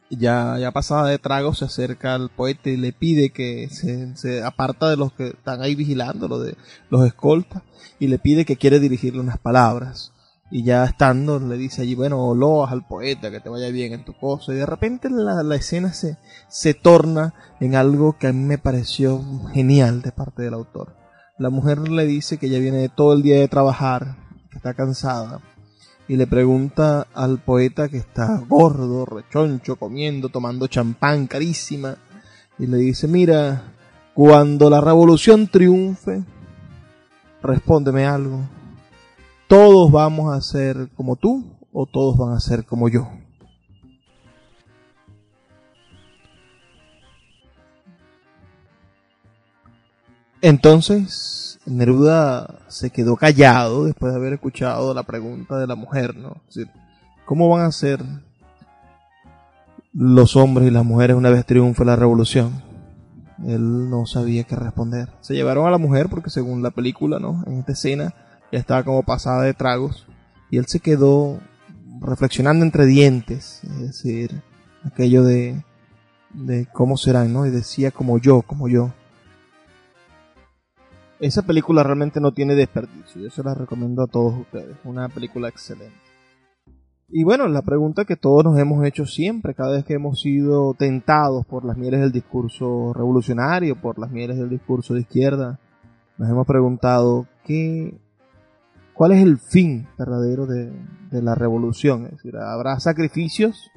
ya, 0.09 0.57
ya 0.59 0.71
pasada 0.71 1.11
de 1.11 1.19
trago, 1.19 1.53
se 1.53 1.67
acerca 1.67 2.15
al 2.15 2.31
poeta 2.31 2.71
y 2.71 2.79
le 2.79 2.95
pide 2.95 3.29
que 3.29 3.69
se, 3.69 4.17
se 4.17 4.43
aparta 4.43 4.89
de 4.89 4.97
los 4.97 5.13
que 5.13 5.27
están 5.27 5.61
ahí 5.61 5.75
vigilándolo, 5.75 6.39
de 6.39 6.57
los 6.89 7.07
escoltas, 7.07 7.63
y 7.99 8.07
le 8.07 8.19
pide 8.19 8.47
que 8.47 8.57
quiere 8.57 8.81
dirigirle 8.81 9.21
unas 9.21 9.37
palabras 9.37 10.15
y 10.51 10.65
ya 10.65 10.85
estando 10.85 11.39
le 11.39 11.57
dice 11.57 11.83
allí, 11.83 11.95
bueno, 11.95 12.35
loas 12.35 12.73
al 12.73 12.87
poeta, 12.87 13.31
que 13.31 13.41
te 13.41 13.49
vaya 13.49 13.69
bien 13.69 13.93
en 13.93 14.05
tu 14.05 14.15
cosa, 14.15 14.53
y 14.53 14.57
de 14.57 14.67
repente 14.67 15.11
la, 15.11 15.43
la, 15.43 15.57
escena 15.57 15.93
se, 15.93 16.17
se 16.49 16.75
torna 16.75 17.35
en 17.61 17.75
algo 17.75 18.17
que 18.19 18.29
a 18.29 18.33
mí 18.33 18.45
me 18.45 18.59
pareció 18.59 19.23
genial 19.53 20.01
de 20.01 20.13
parte 20.13 20.43
del 20.43 20.55
autor. 20.55 20.97
La 21.39 21.51
mujer 21.51 21.89
le 21.89 22.07
dice 22.07 22.39
que 22.39 22.49
ya 22.49 22.59
viene 22.59 22.89
todo 22.89 23.13
el 23.13 23.23
día 23.23 23.39
de 23.39 23.49
trabajar, 23.49 24.17
que 24.51 24.57
está 24.57 24.75
cansada, 24.75 25.41
y 26.09 26.17
le 26.17 26.27
pregunta 26.27 27.07
al 27.13 27.39
poeta 27.39 27.89
que 27.89 27.99
está 27.99 28.43
gordo, 28.49 29.05
rechoncho, 29.05 29.77
comiendo, 29.77 30.31
tomando 30.31 30.67
champán 30.67 31.27
carísima, 31.27 31.99
y 32.59 32.67
le 32.67 32.79
dice, 32.79 33.07
mira, 33.07 33.75
cuando 34.15 34.71
la 34.71 34.81
revolución 34.81 35.47
triunfe, 35.47 36.25
respóndeme 37.43 38.07
algo 38.07 38.58
todos 39.49 39.91
vamos 39.91 40.33
a 40.33 40.41
ser 40.43 40.89
como 40.95 41.17
tú 41.17 41.57
o 41.73 41.87
todos 41.87 42.17
van 42.17 42.37
a 42.37 42.41
ser 42.41 42.65
como 42.65 42.89
yo. 42.89 43.09
Entonces, 50.41 51.59
Neruda 51.67 52.61
se 52.69 52.91
quedó 52.91 53.17
callado 53.17 53.87
después 53.87 54.13
de 54.13 54.19
haber 54.19 54.35
escuchado 54.35 54.95
la 54.95 55.03
pregunta 55.03 55.59
de 55.59 55.67
la 55.67 55.75
mujer, 55.75 56.15
¿no? 56.17 56.37
¿cómo 57.25 57.49
van 57.49 57.67
a 57.67 57.73
ser 57.73 58.01
los 59.93 60.37
hombres 60.37 60.69
y 60.69 60.71
las 60.71 60.85
mujeres 60.85 61.17
una 61.17 61.31
vez 61.31 61.45
triunfe 61.45 61.85
la 61.85 61.97
revolución? 61.97 62.63
Él 63.45 63.91
no 63.91 64.07
sabía 64.07 64.45
qué 64.45 64.57
responder. 64.57 65.09
Se 65.21 65.35
llevaron 65.35 65.67
a 65.67 65.71
la 65.71 65.79
mujer 65.79 66.09
porque 66.09 66.31
según 66.31 66.63
la 66.63 66.71
película, 66.71 67.19
¿no? 67.19 67.43
En 67.47 67.59
esta 67.59 67.73
escena, 67.73 68.15
ya 68.53 68.59
estaba 68.59 68.83
como 68.83 69.03
pasada 69.03 69.43
de 69.43 69.55
tragos 69.55 70.07
y 70.51 70.59
él 70.59 70.67
se 70.67 70.81
quedó 70.81 71.41
reflexionando 72.01 72.65
entre 72.65 72.87
dientes, 72.87 73.63
es 73.65 73.81
decir, 73.81 74.43
aquello 74.85 75.25
de, 75.25 75.65
de 76.33 76.67
cómo 76.73 76.97
serán, 76.97 77.33
¿no? 77.33 77.47
Y 77.47 77.51
decía 77.51 77.91
como 77.91 78.19
yo, 78.19 78.43
como 78.43 78.69
yo. 78.69 78.93
Esa 81.21 81.43
película 81.43 81.83
realmente 81.83 82.21
no 82.21 82.33
tiene 82.33 82.55
desperdicio, 82.55 83.21
yo 83.21 83.31
se 83.31 83.43
la 83.43 83.55
recomiendo 83.55 84.03
a 84.03 84.07
todos 84.07 84.35
ustedes, 84.39 84.77
una 84.85 85.09
película 85.09 85.49
excelente. 85.49 86.09
Y 87.11 87.25
bueno, 87.25 87.49
la 87.49 87.63
pregunta 87.63 88.05
que 88.05 88.17
todos 88.17 88.45
nos 88.45 88.59
hemos 88.59 88.85
hecho 88.87 89.07
siempre, 89.07 89.55
cada 89.55 89.73
vez 89.73 89.85
que 89.85 89.95
hemos 89.95 90.21
sido 90.21 90.75
tentados 90.75 91.47
por 91.47 91.65
las 91.65 91.77
mieles 91.79 92.01
del 92.01 92.13
discurso 92.13 92.93
revolucionario, 92.93 93.81
por 93.81 93.99
las 93.99 94.11
mieles 94.11 94.37
del 94.37 94.51
discurso 94.51 94.93
de 94.93 95.01
izquierda, 95.01 95.59
nos 96.19 96.29
hemos 96.29 96.47
preguntado 96.47 97.27
qué 97.45 97.99
¿Cuál 98.99 99.13
es 99.13 99.23
el 99.23 99.39
fin 99.39 99.87
verdadero 99.97 100.45
de, 100.45 100.73
la 101.23 101.37
revolución? 101.37 102.07
Es 102.07 102.11
decir, 102.17 102.37
¿habrá 102.37 102.81
sacrificios 102.81 103.71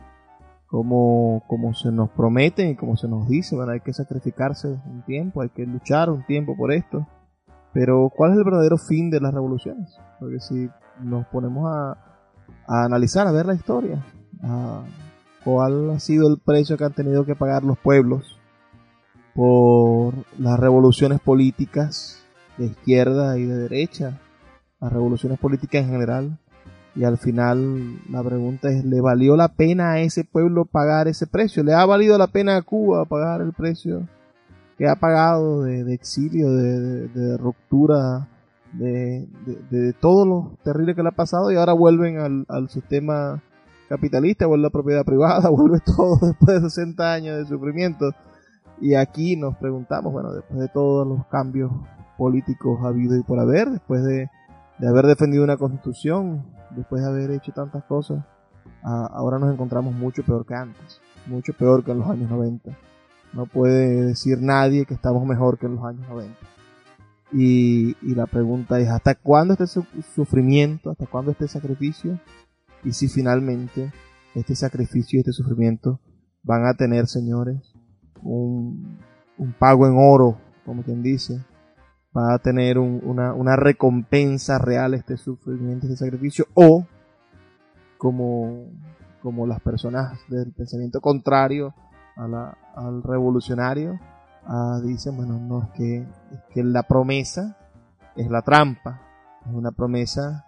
como, 0.66 1.44
como 1.48 1.76
se 1.76 1.92
nos 1.92 2.10
promete 2.10 2.68
y 2.68 2.76
como 2.76 2.98
se 2.98 3.08
nos 3.08 3.30
dice? 3.30 3.56
Bueno, 3.56 3.74
hay 3.74 3.82
que 3.82 3.94
sacrificarse 3.94 4.68
un 4.68 5.04
tiempo, 5.06 5.44
hay 5.44 5.50
que 5.50 5.68
luchar 5.68 6.10
un 6.10 6.26
tiempo 6.26 6.58
por 6.58 6.72
esto. 6.72 7.06
Pero 7.72 8.12
¿cuál 8.16 8.32
es 8.32 8.40
el 8.40 8.44
verdadero 8.46 8.80
fin 8.80 9.12
de 9.12 9.20
las 9.20 9.32
revoluciones? 9.32 9.96
Porque 10.20 10.40
si 10.40 10.68
nos 11.04 11.28
ponemos 11.28 11.72
a, 11.72 11.92
a 12.66 12.86
analizar, 12.86 13.28
a 13.28 13.32
ver 13.32 13.46
la 13.46 13.54
historia, 13.54 14.04
a, 14.42 14.82
cuál 15.44 15.92
ha 15.92 16.00
sido 16.00 16.30
el 16.30 16.40
precio 16.40 16.78
que 16.78 16.86
han 16.86 16.94
tenido 16.94 17.28
que 17.28 17.36
pagar 17.36 17.64
los 17.64 17.78
pueblos 17.78 18.40
por 19.36 20.16
las 20.40 20.60
revoluciones 20.60 21.20
políticas 21.20 22.26
de 22.58 22.66
izquierda 22.66 23.38
y 23.38 23.46
de 23.46 23.56
derecha, 23.56 24.20
las 24.82 24.92
revoluciones 24.92 25.40
políticas 25.40 25.84
en 25.84 25.90
general. 25.90 26.38
Y 26.94 27.06
al 27.06 27.18
final 27.18 28.02
la 28.10 28.22
pregunta 28.22 28.70
es, 28.70 28.84
¿le 28.84 29.00
valió 29.00 29.38
la 29.38 29.48
pena 29.48 29.92
a 29.92 30.00
ese 30.00 30.26
pueblo 30.26 30.66
pagar 30.66 31.08
ese 31.08 31.26
precio? 31.26 31.64
¿Le 31.64 31.74
ha 31.74 31.86
valido 31.86 32.18
la 32.18 32.28
pena 32.28 32.58
a 32.58 32.62
Cuba 32.62 33.06
pagar 33.06 33.42
el 33.42 33.54
precio 33.54 34.08
que 34.78 34.90
ha 34.90 34.96
pagado 34.96 35.62
de, 35.62 35.94
exilio, 35.94 36.52
de, 36.52 37.38
ruptura, 37.38 38.28
de, 38.74 39.28
todo 40.02 40.26
lo 40.26 40.58
terrible 40.64 40.96
que 40.96 41.04
le 41.04 41.10
ha 41.10 41.14
pasado 41.14 41.52
y 41.52 41.56
ahora 41.56 41.74
vuelven 41.74 42.46
al, 42.50 42.70
sistema 42.70 43.42
capitalista, 43.88 44.48
vuelve 44.48 44.64
la 44.64 44.70
propiedad 44.72 45.06
privada, 45.06 45.50
vuelve 45.52 45.80
todo 45.86 46.18
después 46.22 46.64
de 46.64 46.70
60 46.70 47.14
años 47.14 47.38
de 47.38 47.46
sufrimiento? 47.46 48.10
Y 48.82 48.96
aquí 48.96 49.36
nos 49.36 49.56
preguntamos, 49.58 50.12
bueno, 50.12 50.34
después 50.34 50.60
de 50.60 50.68
todos 50.70 51.08
los 51.08 51.28
cambios 51.28 51.72
políticos 52.18 52.80
habido 52.84 53.16
y 53.16 53.22
por 53.24 53.40
haber, 53.40 53.70
después 53.70 54.04
de, 54.04 54.30
haber 54.88 55.06
defendido 55.06 55.44
una 55.44 55.58
constitución, 55.58 56.46
después 56.72 57.02
de 57.02 57.10
haber 57.10 57.32
hecho 57.32 57.52
tantas 57.52 57.84
cosas, 57.84 58.24
ahora 58.84 59.40
nos 59.40 59.54
encontramos 59.54 59.94
mucho 59.94 60.24
peor 60.24 60.46
que 60.46 60.56
antes, 60.56 61.02
mucho 61.28 61.54
peor 61.54 61.84
que 61.84 61.92
en 61.92 62.00
los 62.00 62.10
años 62.10 62.30
90. 62.30 62.78
No 63.34 63.46
puede 63.46 64.06
decir 64.06 64.42
nadie 64.42 64.86
que 64.86 64.94
estamos 64.94 65.26
mejor 65.26 65.58
que 65.58 65.66
en 65.66 65.76
los 65.76 65.86
años 65.86 66.08
90. 66.10 66.36
Y, 67.34 67.96
y 68.02 68.16
la 68.16 68.26
pregunta 68.26 68.80
es, 68.80 68.90
¿hasta 68.90 69.16
cuándo 69.16 69.54
este 69.54 69.82
sufrimiento? 70.16 70.92
¿Hasta 70.92 71.06
cuándo 71.06 71.32
este 71.32 71.48
sacrificio? 71.48 72.20
Y 72.84 72.92
si 72.92 73.08
finalmente 73.08 73.92
este 74.36 74.56
sacrificio 74.56 75.18
y 75.18 75.22
este 75.22 75.32
sufrimiento 75.32 76.00
van 76.44 76.66
a 76.66 76.74
tener, 76.74 77.08
señores, 77.08 77.74
un, 78.24 78.98
pago 79.60 79.88
en 79.88 79.96
oro, 79.98 80.40
como 80.66 80.84
quien 80.84 81.02
dice, 81.02 81.44
va 82.16 82.34
a 82.34 82.40
tener 82.40 82.78
una, 82.78 83.56
recompensa 83.56 84.58
real 84.60 84.94
este 84.94 85.18
sufrimiento, 85.18 85.88
este 85.88 85.98
sacrificio, 85.98 86.48
o 86.54 86.86
como, 87.98 88.66
como 89.22 89.48
las 89.48 89.62
personas 89.62 90.20
del 90.28 90.52
pensamiento 90.52 91.00
contrario 91.00 91.74
al 92.16 93.04
revolucionario, 93.04 94.00
ah, 94.46 94.80
dicen, 94.84 95.16
bueno, 95.16 95.40
no, 95.40 95.64
es 95.64 95.70
que, 95.70 95.98
es 96.00 96.40
que 96.54 96.64
la 96.64 96.84
promesa 96.84 97.58
es 98.16 98.30
la 98.30 98.42
trampa, 98.42 99.02
es 99.46 99.54
una 99.54 99.72
promesa 99.72 100.46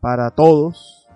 para 0.00 0.30
todos, 0.30 1.06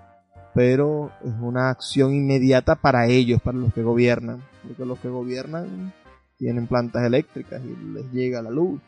pero 0.54 1.10
es 1.24 1.32
una 1.40 1.70
acción 1.70 2.12
inmediata 2.12 2.76
para 2.76 3.06
ellos, 3.06 3.40
para 3.40 3.56
los 3.56 3.72
que 3.72 3.82
gobiernan, 3.82 4.42
porque 4.66 4.84
los 4.84 4.98
que 4.98 5.08
gobiernan 5.08 5.92
tienen 6.36 6.66
plantas 6.66 7.04
eléctricas 7.04 7.62
y 7.64 7.74
les 7.94 8.10
llega 8.12 8.42
la 8.42 8.50
luz 8.50 8.80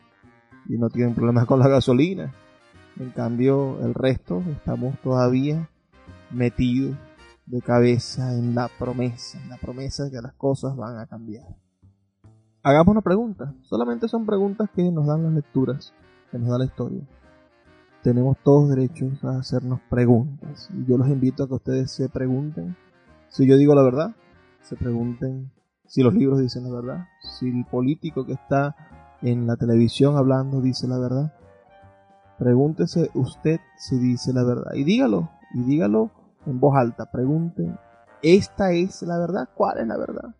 y 0.67 0.77
no 0.77 0.89
tienen 0.89 1.15
problemas 1.15 1.45
con 1.45 1.59
la 1.59 1.67
gasolina. 1.67 2.33
En 2.99 3.09
cambio, 3.11 3.79
el 3.83 3.93
resto 3.93 4.41
estamos 4.51 4.97
todavía 5.01 5.69
metidos 6.31 6.95
de 7.45 7.61
cabeza 7.61 8.33
en 8.33 8.55
la 8.55 8.69
promesa, 8.79 9.41
en 9.41 9.49
la 9.49 9.57
promesa 9.57 10.05
de 10.05 10.11
que 10.11 10.21
las 10.21 10.33
cosas 10.33 10.75
van 10.75 10.97
a 10.97 11.05
cambiar. 11.05 11.45
Hagamos 12.63 12.93
una 12.93 13.01
pregunta, 13.01 13.53
solamente 13.61 14.07
son 14.07 14.25
preguntas 14.25 14.69
que 14.75 14.91
nos 14.91 15.05
dan 15.05 15.23
las 15.23 15.33
lecturas, 15.33 15.93
que 16.31 16.39
nos 16.39 16.49
da 16.49 16.57
la 16.57 16.65
historia 16.65 17.07
tenemos 18.05 18.37
todos 18.43 18.69
derechos 18.69 19.23
a 19.23 19.39
hacernos 19.39 19.79
preguntas. 19.89 20.69
Y 20.71 20.85
yo 20.85 20.95
los 20.95 21.07
invito 21.07 21.43
a 21.43 21.47
que 21.47 21.55
ustedes 21.55 21.89
se 21.89 22.07
pregunten 22.07 22.75
si 23.29 23.47
yo 23.47 23.57
digo 23.57 23.73
la 23.73 23.81
verdad, 23.81 24.15
se 24.61 24.75
pregunten 24.75 25.51
si 25.87 26.03
los 26.03 26.13
libros 26.13 26.39
dicen 26.39 26.65
la 26.65 26.69
verdad, 26.69 27.07
si 27.19 27.49
el 27.49 27.65
político 27.65 28.23
que 28.23 28.33
está 28.33 28.75
en 29.25 29.47
la 29.47 29.55
televisión 29.55 30.17
hablando 30.17 30.61
dice 30.61 30.87
la 30.87 30.99
verdad. 30.99 31.33
Pregúntese 32.37 33.09
usted 33.15 33.59
si 33.75 33.97
dice 33.97 34.31
la 34.33 34.43
verdad. 34.43 34.73
Y 34.75 34.83
dígalo, 34.83 35.31
y 35.55 35.63
dígalo 35.63 36.11
en 36.45 36.59
voz 36.59 36.77
alta. 36.77 37.09
Pregunten, 37.11 37.75
¿esta 38.21 38.71
es 38.71 39.01
la 39.01 39.17
verdad? 39.17 39.49
¿Cuál 39.55 39.79
es 39.79 39.87
la 39.87 39.97
verdad? 39.97 40.35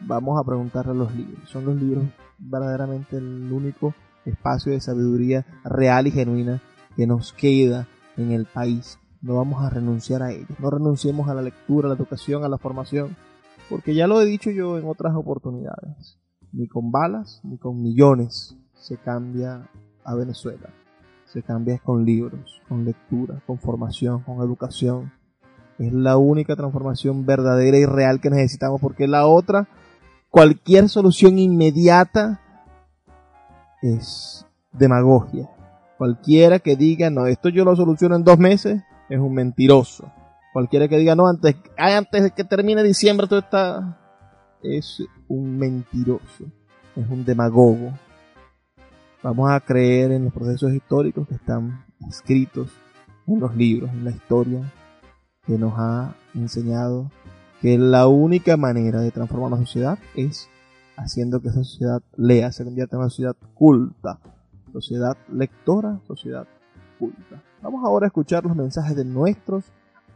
Vamos 0.00 0.40
a 0.40 0.44
preguntarle 0.44 0.92
a 0.92 0.94
los 0.94 1.14
libros. 1.14 1.50
Son 1.50 1.66
los 1.66 1.76
libros 1.76 2.04
verdaderamente 2.38 3.18
el 3.18 3.52
único 3.52 3.94
espacio 4.24 4.72
de 4.72 4.80
sabiduría 4.80 5.44
real 5.64 6.06
y 6.06 6.10
genuina 6.10 6.62
que 6.96 7.06
nos 7.06 7.34
queda 7.34 7.88
en 8.16 8.32
el 8.32 8.46
país. 8.46 8.98
No 9.20 9.36
vamos 9.36 9.62
a 9.62 9.68
renunciar 9.68 10.22
a 10.22 10.32
ellos. 10.32 10.58
No 10.58 10.70
renunciemos 10.70 11.28
a 11.28 11.34
la 11.34 11.42
lectura, 11.42 11.88
a 11.88 11.90
la 11.90 11.96
educación, 11.96 12.42
a 12.42 12.48
la 12.48 12.56
formación. 12.56 13.16
Porque 13.68 13.94
ya 13.94 14.06
lo 14.06 14.22
he 14.22 14.24
dicho 14.24 14.50
yo 14.50 14.78
en 14.78 14.86
otras 14.86 15.14
oportunidades. 15.14 16.18
Ni 16.52 16.66
con 16.66 16.90
balas, 16.90 17.40
ni 17.44 17.58
con 17.58 17.82
millones 17.82 18.56
se 18.74 18.96
cambia 18.96 19.68
a 20.04 20.14
Venezuela. 20.14 20.70
Se 21.26 21.42
cambia 21.42 21.78
con 21.78 22.04
libros, 22.04 22.62
con 22.68 22.84
lectura, 22.84 23.42
con 23.46 23.58
formación, 23.58 24.22
con 24.22 24.38
educación. 24.38 25.12
Es 25.78 25.92
la 25.92 26.16
única 26.16 26.56
transformación 26.56 27.26
verdadera 27.26 27.78
y 27.78 27.84
real 27.84 28.20
que 28.20 28.30
necesitamos 28.30 28.80
porque 28.80 29.06
la 29.06 29.26
otra, 29.26 29.68
cualquier 30.30 30.88
solución 30.88 31.38
inmediata 31.38 32.40
es 33.82 34.46
demagogia 34.72 35.48
Cualquiera 35.98 36.60
que 36.60 36.76
diga, 36.76 37.10
no, 37.10 37.26
esto 37.26 37.48
yo 37.48 37.64
lo 37.64 37.74
soluciono 37.74 38.14
en 38.14 38.22
dos 38.22 38.38
meses, 38.38 38.80
es 39.08 39.18
un 39.18 39.34
mentiroso. 39.34 40.08
Cualquiera 40.52 40.86
que 40.86 40.96
diga, 40.96 41.16
no, 41.16 41.26
antes, 41.26 41.56
antes 41.76 42.22
de 42.22 42.30
que 42.30 42.44
termine 42.44 42.84
diciembre 42.84 43.26
todo 43.26 43.40
está... 43.40 43.98
Es 44.62 45.02
un 45.28 45.58
mentiroso, 45.58 46.44
es 46.96 47.08
un 47.08 47.24
demagogo. 47.24 47.92
Vamos 49.22 49.50
a 49.50 49.60
creer 49.60 50.12
en 50.12 50.24
los 50.24 50.32
procesos 50.32 50.72
históricos 50.72 51.28
que 51.28 51.34
están 51.34 51.84
escritos 52.08 52.70
en 53.26 53.40
los 53.40 53.54
libros, 53.56 53.90
en 53.90 54.04
la 54.04 54.10
historia, 54.10 54.72
que 55.46 55.58
nos 55.58 55.74
ha 55.76 56.14
enseñado 56.34 57.10
que 57.60 57.78
la 57.78 58.06
única 58.06 58.56
manera 58.56 59.00
de 59.00 59.10
transformar 59.10 59.52
una 59.52 59.64
sociedad 59.64 59.98
es 60.14 60.48
haciendo 60.96 61.40
que 61.40 61.48
esa 61.48 61.64
sociedad 61.64 62.02
lea, 62.16 62.52
se 62.52 62.64
convierta 62.64 62.96
en 62.96 63.00
una 63.00 63.10
sociedad 63.10 63.36
culta, 63.54 64.18
sociedad 64.72 65.16
lectora, 65.32 66.00
sociedad 66.06 66.46
culta. 66.98 67.42
Vamos 67.62 67.84
ahora 67.84 68.06
a 68.06 68.08
escuchar 68.08 68.44
los 68.44 68.56
mensajes 68.56 68.96
de 68.96 69.04
nuestros 69.04 69.64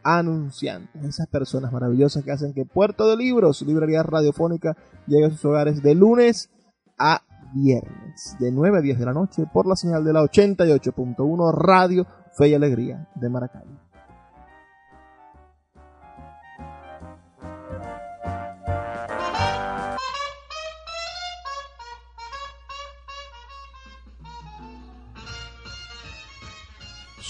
anunciantes, 0.04 1.04
esas 1.04 1.26
personas 1.28 1.72
maravillosas 1.72 2.24
que 2.24 2.32
hacen 2.32 2.52
que 2.52 2.64
Puerto 2.64 3.08
de 3.08 3.16
Libros, 3.16 3.62
librería 3.62 4.02
radiofónica, 4.02 4.76
llegue 5.06 5.26
a 5.26 5.30
sus 5.30 5.44
hogares 5.44 5.82
de 5.82 5.94
lunes 5.94 6.50
a 6.98 7.22
viernes, 7.54 8.36
de 8.38 8.50
9 8.50 8.78
a 8.78 8.80
10 8.80 8.98
de 8.98 9.04
la 9.04 9.12
noche, 9.12 9.44
por 9.52 9.66
la 9.66 9.76
señal 9.76 10.04
de 10.04 10.12
la 10.12 10.22
88.1 10.22 11.52
Radio 11.52 12.06
Fe 12.32 12.48
y 12.48 12.54
Alegría 12.54 13.08
de 13.14 13.28
Maracay. 13.28 13.91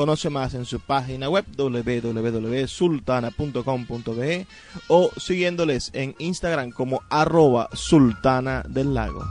Conoce 0.00 0.30
más 0.30 0.54
en 0.54 0.64
su 0.64 0.80
página 0.80 1.28
web 1.28 1.44
www.sultana.com.be 1.58 4.46
o 4.88 5.10
siguiéndoles 5.18 5.90
en 5.92 6.14
Instagram 6.18 6.70
como 6.70 7.02
arroba 7.10 7.68
sultana 7.74 8.64
del 8.66 8.94
lago. 8.94 9.22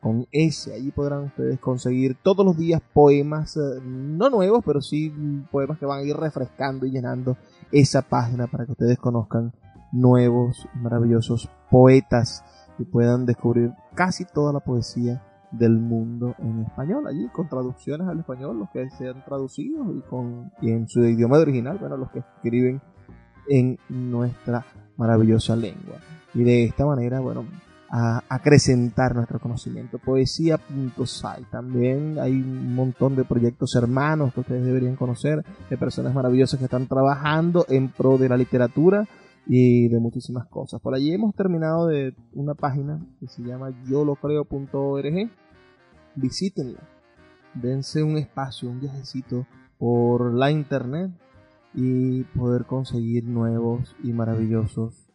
con 0.00 0.26
S. 0.30 0.72
Allí 0.72 0.90
podrán 0.90 1.24
ustedes 1.24 1.58
conseguir 1.58 2.16
todos 2.22 2.44
los 2.44 2.56
días 2.56 2.82
poemas, 2.92 3.56
eh, 3.56 3.80
no 3.82 4.28
nuevos, 4.28 4.62
pero 4.64 4.80
sí 4.80 5.12
poemas 5.50 5.78
que 5.78 5.86
van 5.86 6.00
a 6.00 6.02
ir 6.02 6.16
refrescando 6.16 6.84
y 6.84 6.90
llenando 6.90 7.36
esa 7.72 8.02
página 8.02 8.46
para 8.46 8.66
que 8.66 8.72
ustedes 8.72 8.98
conozcan 8.98 9.52
nuevos, 9.92 10.68
maravillosos 10.74 11.48
poetas 11.70 12.44
y 12.78 12.84
puedan 12.84 13.24
descubrir 13.24 13.72
casi 13.94 14.24
toda 14.24 14.52
la 14.52 14.60
poesía 14.60 15.22
del 15.52 15.78
mundo 15.78 16.34
en 16.38 16.64
español 16.64 17.06
allí 17.06 17.28
con 17.28 17.48
traducciones 17.48 18.06
al 18.08 18.18
español 18.18 18.58
los 18.58 18.70
que 18.70 18.90
sean 18.90 19.24
traducidos 19.24 19.86
y 19.96 20.02
con 20.02 20.52
en 20.60 20.88
su 20.88 21.04
idioma 21.04 21.38
original 21.38 21.78
bueno 21.78 21.96
los 21.96 22.10
que 22.10 22.18
escriben 22.18 22.82
en 23.48 23.78
nuestra 23.88 24.64
maravillosa 24.96 25.56
lengua 25.56 25.96
y 26.34 26.42
de 26.42 26.64
esta 26.64 26.86
manera 26.86 27.20
bueno 27.20 27.44
a 27.88 28.22
acrecentar 28.28 29.14
nuestro 29.14 29.38
conocimiento. 29.38 29.98
Poesía.site. 29.98 31.46
También 31.50 32.18
hay 32.18 32.32
un 32.32 32.74
montón 32.74 33.16
de 33.16 33.24
proyectos 33.24 33.74
hermanos 33.76 34.34
que 34.34 34.40
ustedes 34.40 34.64
deberían 34.64 34.96
conocer, 34.96 35.44
de 35.70 35.78
personas 35.78 36.14
maravillosas 36.14 36.58
que 36.58 36.64
están 36.64 36.86
trabajando 36.88 37.64
en 37.68 37.88
pro 37.88 38.18
de 38.18 38.28
la 38.28 38.36
literatura 38.36 39.06
y 39.46 39.88
de 39.88 40.00
muchísimas 40.00 40.46
cosas. 40.46 40.80
Por 40.80 40.94
allí 40.94 41.12
hemos 41.12 41.34
terminado 41.34 41.86
de 41.86 42.14
una 42.34 42.54
página 42.54 43.00
que 43.20 43.28
se 43.28 43.42
llama 43.42 43.70
yolocreo.org. 43.88 45.30
Visítenla. 46.16 46.80
Dense 47.54 48.02
un 48.02 48.18
espacio, 48.18 48.68
un 48.68 48.80
viajecito 48.80 49.46
por 49.78 50.34
la 50.34 50.50
internet 50.50 51.12
y 51.76 52.24
poder 52.36 52.64
conseguir 52.64 53.24
nuevos 53.24 53.94
y 54.02 54.12
maravillosos 54.12 55.06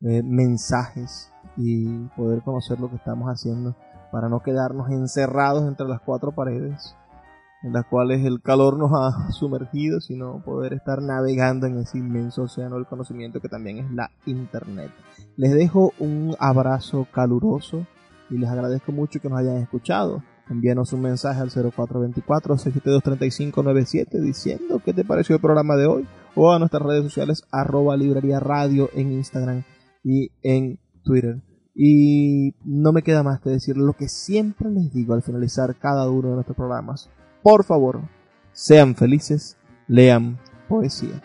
eh, 0.00 0.22
mensajes 0.22 1.32
y 1.56 1.86
poder 2.16 2.42
conocer 2.42 2.80
lo 2.80 2.90
que 2.90 2.96
estamos 2.96 3.28
haciendo 3.28 3.76
para 4.10 4.28
no 4.28 4.40
quedarnos 4.40 4.90
encerrados 4.90 5.66
entre 5.66 5.86
las 5.86 6.00
cuatro 6.00 6.32
paredes 6.32 6.96
en 7.62 7.72
las 7.72 7.86
cuales 7.86 8.24
el 8.24 8.42
calor 8.42 8.76
nos 8.76 8.90
ha 8.92 9.30
sumergido, 9.32 10.00
sino 10.00 10.42
poder 10.42 10.72
estar 10.74 11.00
navegando 11.00 11.66
en 11.66 11.78
ese 11.78 11.98
inmenso 11.98 12.42
océano 12.42 12.76
del 12.76 12.86
conocimiento 12.86 13.40
que 13.40 13.48
también 13.48 13.78
es 13.78 13.90
la 13.92 14.10
Internet. 14.26 14.90
Les 15.36 15.52
dejo 15.52 15.92
un 15.98 16.36
abrazo 16.38 17.06
caluroso 17.12 17.86
y 18.30 18.38
les 18.38 18.50
agradezco 18.50 18.92
mucho 18.92 19.20
que 19.20 19.28
nos 19.28 19.38
hayan 19.38 19.58
escuchado. 19.58 20.22
Envíanos 20.48 20.92
un 20.92 21.02
mensaje 21.02 21.40
al 21.40 21.50
0424-672-3597 21.50 24.20
diciendo 24.20 24.80
qué 24.84 24.92
te 24.92 25.04
pareció 25.04 25.36
el 25.36 25.42
programa 25.42 25.76
de 25.76 25.86
hoy 25.86 26.08
o 26.34 26.52
a 26.52 26.58
nuestras 26.58 26.82
redes 26.82 27.04
sociales 27.04 27.44
arroba 27.50 27.96
librería 27.96 28.40
radio 28.40 28.90
en 28.94 29.12
Instagram 29.12 29.62
y 30.02 30.32
en 30.42 30.80
Twitter. 31.04 31.42
Y 31.74 32.54
no 32.64 32.92
me 32.92 33.02
queda 33.02 33.22
más 33.22 33.40
que 33.40 33.50
decir 33.50 33.76
lo 33.76 33.92
que 33.94 34.08
siempre 34.08 34.70
les 34.70 34.92
digo 34.92 35.14
al 35.14 35.22
finalizar 35.22 35.76
cada 35.76 36.10
uno 36.10 36.28
de 36.28 36.34
nuestros 36.34 36.56
programas. 36.56 37.08
Por 37.42 37.64
favor, 37.64 38.02
sean 38.52 38.94
felices, 38.94 39.56
lean 39.88 40.38
poesía. 40.68 41.22